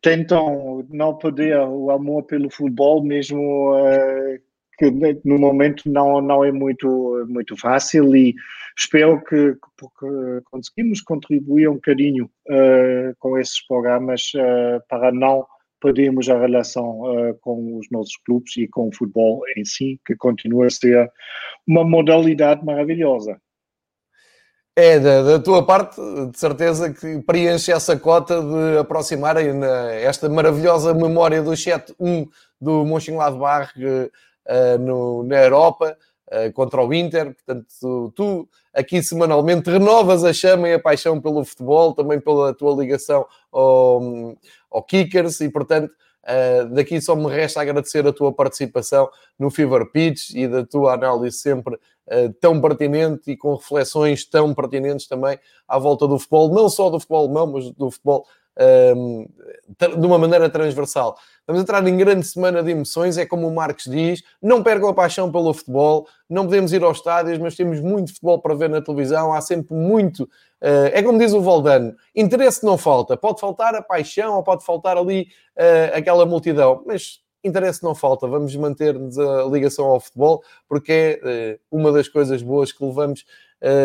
[0.00, 4.38] tentam não perder o amor pelo futebol, mesmo uh,
[4.78, 4.90] que
[5.24, 8.34] no momento não, não é muito, muito fácil e
[8.76, 15.46] espero que, que conseguimos contribuir um bocadinho uh, com esses programas uh, para não
[15.80, 17.02] perdermos a relação
[17.40, 21.08] com os nossos clubes e com o futebol em si, que continua a ser
[21.68, 23.40] uma modalidade maravilhosa.
[24.80, 26.00] É, da, da, tua parte,
[26.30, 29.60] de certeza que preenche essa cota de aproximarem
[30.04, 32.28] esta maravilhosa memória do 7-1
[32.60, 35.98] do Mönchengladbach uh, no, na Europa
[36.28, 37.34] uh, contra o Inter.
[37.34, 42.54] Portanto, tu, tu, aqui semanalmente renovas a chama e a paixão pelo futebol, também pela
[42.54, 44.36] tua ligação ao,
[44.70, 45.90] ao Kickers e, portanto,
[46.28, 49.08] uh, daqui só me resta agradecer a tua participação
[49.38, 51.78] no Fever Pitch e da tua análise sempre
[52.10, 56.88] eh, tão pertinente e com reflexões tão pertinentes também à volta do futebol, não só
[56.88, 58.26] do futebol alemão, mas do futebol
[58.58, 61.16] de uma maneira transversal.
[61.46, 64.94] Vamos entrar em grande semana de emoções, é como o Marcos diz, não percam a
[64.94, 68.82] paixão pelo futebol, não podemos ir aos estádios, mas temos muito futebol para ver na
[68.82, 73.74] televisão, há sempre muito, uh, é como diz o Valdano, interesse não falta, pode faltar
[73.74, 79.18] a paixão ou pode faltar ali uh, aquela multidão, mas interesse não falta, vamos manter-nos
[79.18, 83.24] a ligação ao futebol, porque é eh, uma das coisas boas que levamos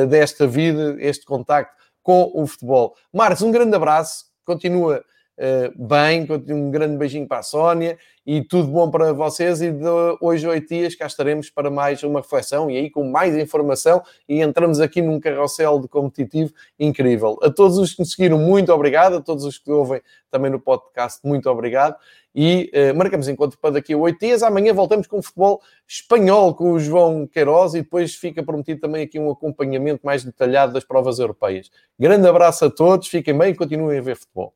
[0.09, 1.71] desta vida, este contacto
[2.01, 2.95] com o futebol.
[3.13, 5.03] Marcos, um grande abraço, continua
[5.37, 6.27] uh, bem.
[6.49, 9.61] Um grande beijinho para a Sónia e tudo bom para vocês.
[9.61, 9.85] E de
[10.21, 14.01] hoje, oito dias, cá estaremos para mais uma reflexão e aí com mais informação.
[14.27, 17.37] E entramos aqui num carrossel de competitivo incrível.
[17.41, 19.17] A todos os que nos seguiram, muito obrigado.
[19.17, 21.95] A todos os que ouvem também no podcast, muito obrigado.
[22.35, 24.41] E uh, marcamos encontro para daqui a oito dias.
[24.41, 29.03] Amanhã voltamos com o futebol espanhol com o João Queiroz e depois fica prometido também
[29.03, 31.69] aqui um acompanhamento mais detalhado das provas europeias.
[31.99, 34.53] Grande abraço a todos, fiquem bem e continuem a ver futebol.